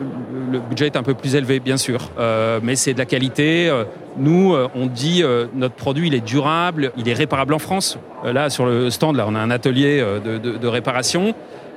budget 0.59 0.85
est 0.85 0.97
un 0.97 1.03
peu 1.03 1.13
plus 1.13 1.35
élevé, 1.35 1.59
bien 1.59 1.77
sûr, 1.77 2.11
euh, 2.19 2.59
mais 2.63 2.75
c'est 2.75 2.93
de 2.93 2.99
la 2.99 3.05
qualité. 3.05 3.67
Euh, 3.69 3.83
Nous, 4.17 4.55
on 4.75 4.85
dit 4.85 5.23
notre 5.53 5.75
produit, 5.75 6.07
il 6.07 6.13
est 6.13 6.23
durable, 6.25 6.91
il 6.95 7.09
est 7.09 7.13
réparable 7.13 7.53
en 7.53 7.59
France. 7.59 7.97
Là, 8.23 8.49
sur 8.49 8.65
le 8.65 8.89
stand, 8.89 9.17
là, 9.17 9.25
on 9.27 9.35
a 9.35 9.39
un 9.39 9.51
atelier 9.51 10.01
de, 10.23 10.67
réparation 10.67 11.33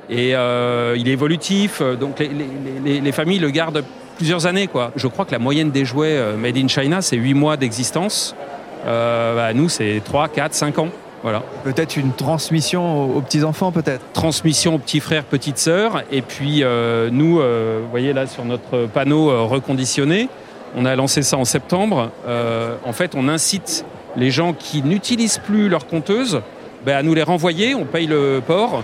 et 0.09 0.31
il 0.31 1.09
est 1.09 1.12
évolutif. 1.12 1.83
Donc 2.01 2.21
les, 2.21 2.29
les- 2.29 2.49
les- 2.85 3.01
les 3.01 3.12
familles 3.12 3.40
le 3.40 3.51
gardent 3.51 3.83
plusieurs 4.16 4.47
années. 4.47 4.68
Je 4.94 5.09
crois 5.09 5.25
que 5.25 5.33
la 5.33 5.40
moyenne 5.40 5.73
des 5.73 5.85
jouets 5.85 6.16
made 6.37 6.57
in 6.57 6.68
China, 6.68 7.03
c'est 7.03 7.16
8 7.16 7.35
mois 7.35 7.57
d'existence. 7.57 8.37
Bah, 8.87 9.53
nous, 9.53 9.68
c'est 9.68 10.01
3, 10.05 10.29
4, 10.29 10.55
5 10.55 10.79
ans. 10.79 10.88
Voilà. 11.22 11.42
Peut-être 11.64 11.96
une 11.96 12.12
transmission 12.12 13.16
aux, 13.16 13.20
petits-enfants, 13.20 13.72
peut-être 13.72 14.04
Transmission 14.12 14.76
aux 14.76 14.78
petits 14.78 15.00
frères, 15.00 15.24
petites 15.24 15.59
sœurs. 15.59 16.02
Et 16.12 16.22
puis, 16.22 16.62
euh, 16.62 17.11
nous, 17.11 17.40
euh, 17.40 17.81
vous 17.83 17.90
voyez 17.90 18.12
là 18.12 18.26
sur 18.26 18.44
notre 18.44 18.87
panneau 18.87 19.31
euh, 19.31 19.42
reconditionné, 19.42 20.28
On 20.76 20.85
a 20.85 20.94
lancé 20.94 21.22
ça 21.22 21.37
en 21.37 21.44
septembre. 21.44 22.11
En 22.85 22.92
fait, 22.92 23.14
on 23.16 23.28
incite 23.28 23.85
les 24.16 24.31
gens 24.31 24.52
qui 24.52 24.83
n'utilisent 24.83 25.38
plus 25.38 25.68
leur 25.68 25.87
compteuse 25.87 26.40
ben, 26.85 26.96
à 26.96 27.02
nous 27.02 27.14
les 27.14 27.22
renvoyer. 27.22 27.74
On 27.74 27.85
paye 27.85 28.07
le 28.07 28.40
port 28.46 28.83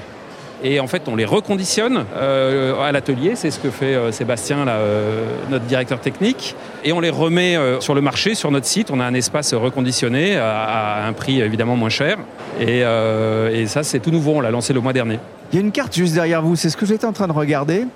et 0.64 0.80
en 0.80 0.86
fait 0.86 1.06
on 1.08 1.14
les 1.14 1.26
reconditionne 1.26 2.04
euh, 2.16 2.80
à 2.82 2.90
l'atelier, 2.90 3.36
c'est 3.36 3.50
ce 3.50 3.60
que 3.60 3.70
fait 3.70 3.94
euh, 3.94 4.10
Sébastien, 4.10 4.66
euh, 4.66 5.26
notre 5.50 5.66
directeur 5.66 6.00
technique, 6.00 6.56
et 6.82 6.92
on 6.92 7.00
les 7.00 7.10
remet 7.10 7.56
sur 7.80 7.94
le 7.94 8.00
marché, 8.00 8.34
sur 8.34 8.50
notre 8.50 8.66
site. 8.66 8.90
On 8.90 9.00
a 9.00 9.04
un 9.04 9.14
espace 9.14 9.54
reconditionné 9.54 10.36
à, 10.36 11.06
un 11.06 11.12
prix 11.12 11.40
évidemment 11.40 11.76
moins 11.76 11.88
cher, 11.90 12.18
et, 12.60 12.80
et 12.80 13.66
ça 13.66 13.82
c'est 13.82 14.00
tout 14.00 14.10
nouveau. 14.10 14.32
On 14.32 14.40
l'a 14.40 14.50
lancé 14.50 14.72
le 14.72 14.80
mois 14.80 14.92
dernier. 14.92 15.18
Il 15.52 15.56
y 15.56 15.58
a 15.58 15.64
une 15.64 15.72
carte 15.72 15.94
juste 15.94 16.14
derrière 16.14 16.42
vous, 16.42 16.56
c'est 16.56 16.70
ce 16.70 16.76
que 16.76 16.86
j'étais 16.86 17.06
en 17.06 17.12
train 17.12 17.28
de 17.28 17.32
regarder. 17.32 17.86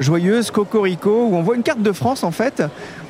Joyeuse, 0.00 0.50
Cocorico, 0.50 1.28
où 1.30 1.36
on 1.36 1.42
voit 1.42 1.54
une 1.54 1.62
carte 1.62 1.82
de 1.82 1.92
France 1.92 2.24
en 2.24 2.30
fait, 2.30 2.62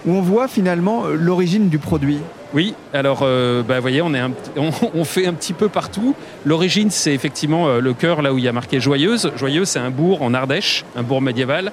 où 0.07 0.13
on 0.13 0.21
voit 0.21 0.49
finalement 0.49 1.05
l'origine 1.07 1.69
du 1.69 1.79
produit. 1.79 2.21
Oui, 2.55 2.75
alors 2.93 3.21
euh, 3.23 3.65
bah, 3.65 3.77
vous 3.77 3.83
voyez, 3.83 4.01
on, 4.57 5.05
fait 5.05 5.27
un 5.27 5.35
petit 5.35 5.53
peu 5.53 5.69
partout. 5.69 6.15
L'origine, 6.45 6.91
c'est 6.91 7.13
effectivement 7.13 7.67
euh, 7.67 7.81
le 7.81 7.95
cœur, 7.95 8.23
là 8.23 8.33
où 8.33 8.39
il 8.39 8.45
y 8.45 8.49
a 8.49 8.53
marqué 8.53 8.81
Joyeuse. 8.81 9.33
Joyeuse, 9.37 9.69
c'est 9.69 9.81
un 9.81 9.91
bourg 9.91 10.23
en 10.23 10.33
Ardèche, 10.33 10.85
un 10.95 11.03
bourg 11.03 11.21
médiéval. 11.21 11.73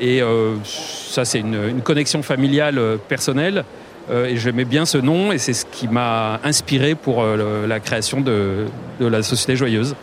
Et 0.00 0.20
euh, 0.20 0.54
ça, 0.64 1.24
c'est 1.24 1.40
une, 1.40 1.80
connexion 1.82 2.22
familiale 2.22 2.80
personnelle. 3.08 3.64
Et 4.10 4.38
j'aimais 4.38 4.64
bien 4.64 4.86
ce 4.86 4.96
nom, 4.96 5.32
et 5.32 5.38
c'est 5.38 5.52
ce 5.52 5.66
qui 5.66 5.86
m'a 5.86 6.40
inspiré 6.42 6.94
pour 6.94 7.22
la 7.22 7.78
création 7.78 8.22
de, 8.22 8.64
la 9.00 9.22
Société 9.22 9.54
Joyeuse. 9.54 9.96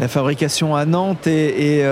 La 0.00 0.08
fabrication 0.08 0.74
à 0.74 0.84
Nantes 0.86 1.28
et, 1.28 1.84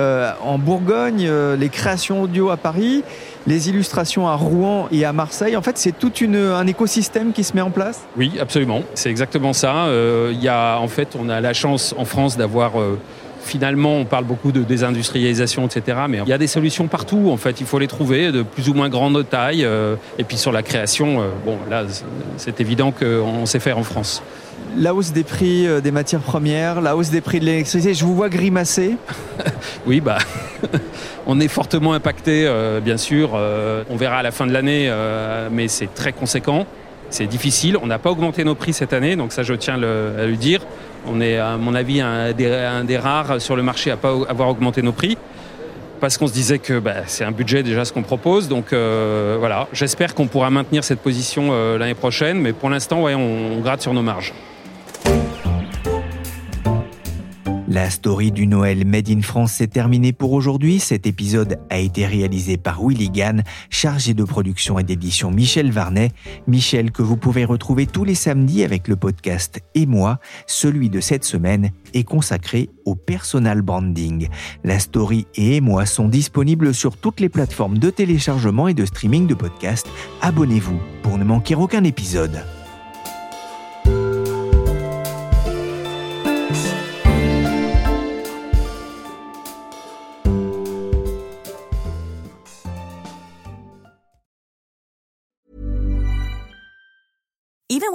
en 0.42 0.58
Bourgogne, 0.58 1.30
les 1.56 1.68
créations 1.68 2.22
audio 2.22 2.50
à 2.50 2.56
Paris, 2.56 3.04
les 3.46 3.68
illustrations 3.68 4.28
à 4.28 4.34
Rouen 4.34 4.88
et 4.92 5.04
à 5.04 5.12
Marseille. 5.12 5.56
En 5.56 5.62
fait, 5.62 5.78
c'est 5.78 5.98
tout 5.98 6.12
un 6.22 6.66
écosystème 6.66 7.32
qui 7.32 7.44
se 7.44 7.54
met 7.54 7.60
en 7.60 7.70
place? 7.70 8.02
Oui, 8.16 8.32
absolument. 8.40 8.82
C'est 8.94 9.10
exactement 9.10 9.52
ça. 9.52 9.86
Euh, 9.86 10.32
y 10.40 10.48
a, 10.48 10.78
en 10.78 10.88
fait, 10.88 11.16
on 11.18 11.28
a 11.28 11.40
la 11.40 11.52
chance 11.52 11.94
en 11.98 12.04
France 12.04 12.36
d'avoir. 12.36 12.80
euh, 12.80 12.98
finalement, 13.44 13.96
on 13.96 14.04
parle 14.04 14.24
beaucoup 14.24 14.52
de 14.52 14.62
désindustrialisation, 14.62 15.66
etc. 15.66 15.98
Mais 16.08 16.18
il 16.24 16.28
y 16.28 16.32
a 16.32 16.38
des 16.38 16.46
solutions 16.46 16.86
partout. 16.86 17.28
En 17.30 17.36
fait, 17.36 17.60
il 17.60 17.66
faut 17.66 17.78
les 17.78 17.88
trouver 17.88 18.32
de 18.32 18.42
plus 18.42 18.68
ou 18.68 18.74
moins 18.74 18.88
grande 18.88 19.28
taille. 19.28 19.64
euh, 19.64 19.96
et 20.18 20.24
puis 20.24 20.36
sur 20.36 20.52
la 20.52 20.62
création, 20.62 21.20
euh, 21.20 21.28
bon, 21.44 21.58
là, 21.68 21.84
c'est 22.36 22.60
évident 22.60 22.92
qu'on 22.92 23.46
sait 23.46 23.58
faire 23.60 23.78
en 23.78 23.82
France. 23.82 24.22
La 24.78 24.94
hausse 24.94 25.12
des 25.12 25.24
prix 25.24 25.66
euh, 25.66 25.80
des 25.80 25.90
matières 25.90 26.20
premières, 26.20 26.80
la 26.80 26.96
hausse 26.96 27.10
des 27.10 27.20
prix 27.20 27.40
de 27.40 27.44
l'électricité. 27.44 27.92
Je 27.92 28.04
vous 28.04 28.14
vois 28.14 28.28
grimacer. 28.28 28.96
Oui, 29.86 30.00
bah, 30.00 30.18
on 31.26 31.40
est 31.40 31.48
fortement 31.48 31.92
impacté, 31.92 32.44
euh, 32.46 32.80
bien 32.80 32.96
sûr. 32.96 33.32
Euh, 33.34 33.82
on 33.90 33.96
verra 33.96 34.18
à 34.18 34.22
la 34.22 34.30
fin 34.30 34.46
de 34.46 34.52
l'année, 34.52 34.92
mais 35.50 35.66
c'est 35.66 35.92
très 35.92 36.12
conséquent. 36.12 36.66
C'est 37.10 37.26
difficile. 37.26 37.76
On 37.82 37.86
n'a 37.86 37.98
pas 37.98 38.10
augmenté 38.10 38.44
nos 38.44 38.54
prix 38.54 38.72
cette 38.72 38.92
année, 38.92 39.16
donc 39.16 39.32
ça, 39.32 39.42
je 39.42 39.54
tiens 39.54 39.74
à 39.74 40.26
le 40.26 40.36
dire. 40.36 40.60
On 41.06 41.20
est, 41.20 41.36
à 41.36 41.56
mon 41.56 41.74
avis, 41.74 42.00
un 42.00 42.32
des, 42.32 42.98
rares 42.98 43.40
sur 43.40 43.56
le 43.56 43.62
marché 43.62 43.90
à 43.90 43.96
pas 43.96 44.14
avoir 44.28 44.50
augmenté 44.50 44.82
nos 44.82 44.92
prix. 44.92 45.18
Parce 46.00 46.16
qu'on 46.16 46.28
se 46.28 46.32
disait 46.32 46.58
que 46.58 46.78
bah, 46.78 47.02
c'est 47.06 47.24
un 47.24 47.32
budget 47.32 47.62
déjà 47.62 47.84
ce 47.84 47.92
qu'on 47.92 48.02
propose. 48.02 48.48
Donc 48.48 48.66
voilà, 48.72 49.66
j'espère 49.72 50.14
qu'on 50.14 50.28
pourra 50.28 50.50
maintenir 50.50 50.84
cette 50.84 51.00
position 51.00 51.76
l'année 51.76 51.94
prochaine. 51.94 52.38
Mais 52.38 52.52
pour 52.52 52.70
l'instant, 52.70 53.04
on 53.04 53.60
gratte 53.60 53.82
sur 53.82 53.94
nos 53.94 54.02
marges. 54.02 54.32
La 57.72 57.88
story 57.88 58.32
du 58.32 58.46
Noël 58.46 58.84
Made 58.86 59.08
in 59.08 59.22
France 59.22 59.52
s'est 59.52 59.66
terminée 59.66 60.12
pour 60.12 60.32
aujourd'hui. 60.32 60.78
Cet 60.78 61.06
épisode 61.06 61.58
a 61.70 61.78
été 61.78 62.04
réalisé 62.04 62.58
par 62.58 62.86
Willy 62.86 63.08
Gann, 63.08 63.44
chargé 63.70 64.12
de 64.12 64.24
production 64.24 64.78
et 64.78 64.82
d'édition 64.82 65.30
Michel 65.30 65.72
Varnet. 65.72 66.12
Michel 66.46 66.90
que 66.90 67.00
vous 67.00 67.16
pouvez 67.16 67.46
retrouver 67.46 67.86
tous 67.86 68.04
les 68.04 68.14
samedis 68.14 68.62
avec 68.62 68.88
le 68.88 68.96
podcast 68.96 69.62
Et 69.74 69.86
moi. 69.86 70.18
Celui 70.46 70.90
de 70.90 71.00
cette 71.00 71.24
semaine 71.24 71.70
est 71.94 72.04
consacré 72.04 72.68
au 72.84 72.94
personal 72.94 73.62
branding. 73.62 74.28
La 74.64 74.78
story 74.78 75.26
et 75.36 75.62
moi 75.62 75.86
sont 75.86 76.08
disponibles 76.08 76.74
sur 76.74 76.98
toutes 76.98 77.20
les 77.20 77.30
plateformes 77.30 77.78
de 77.78 77.88
téléchargement 77.88 78.68
et 78.68 78.74
de 78.74 78.84
streaming 78.84 79.26
de 79.26 79.34
podcasts. 79.34 79.88
Abonnez-vous 80.20 80.78
pour 81.02 81.16
ne 81.16 81.24
manquer 81.24 81.54
aucun 81.54 81.84
épisode. 81.84 82.42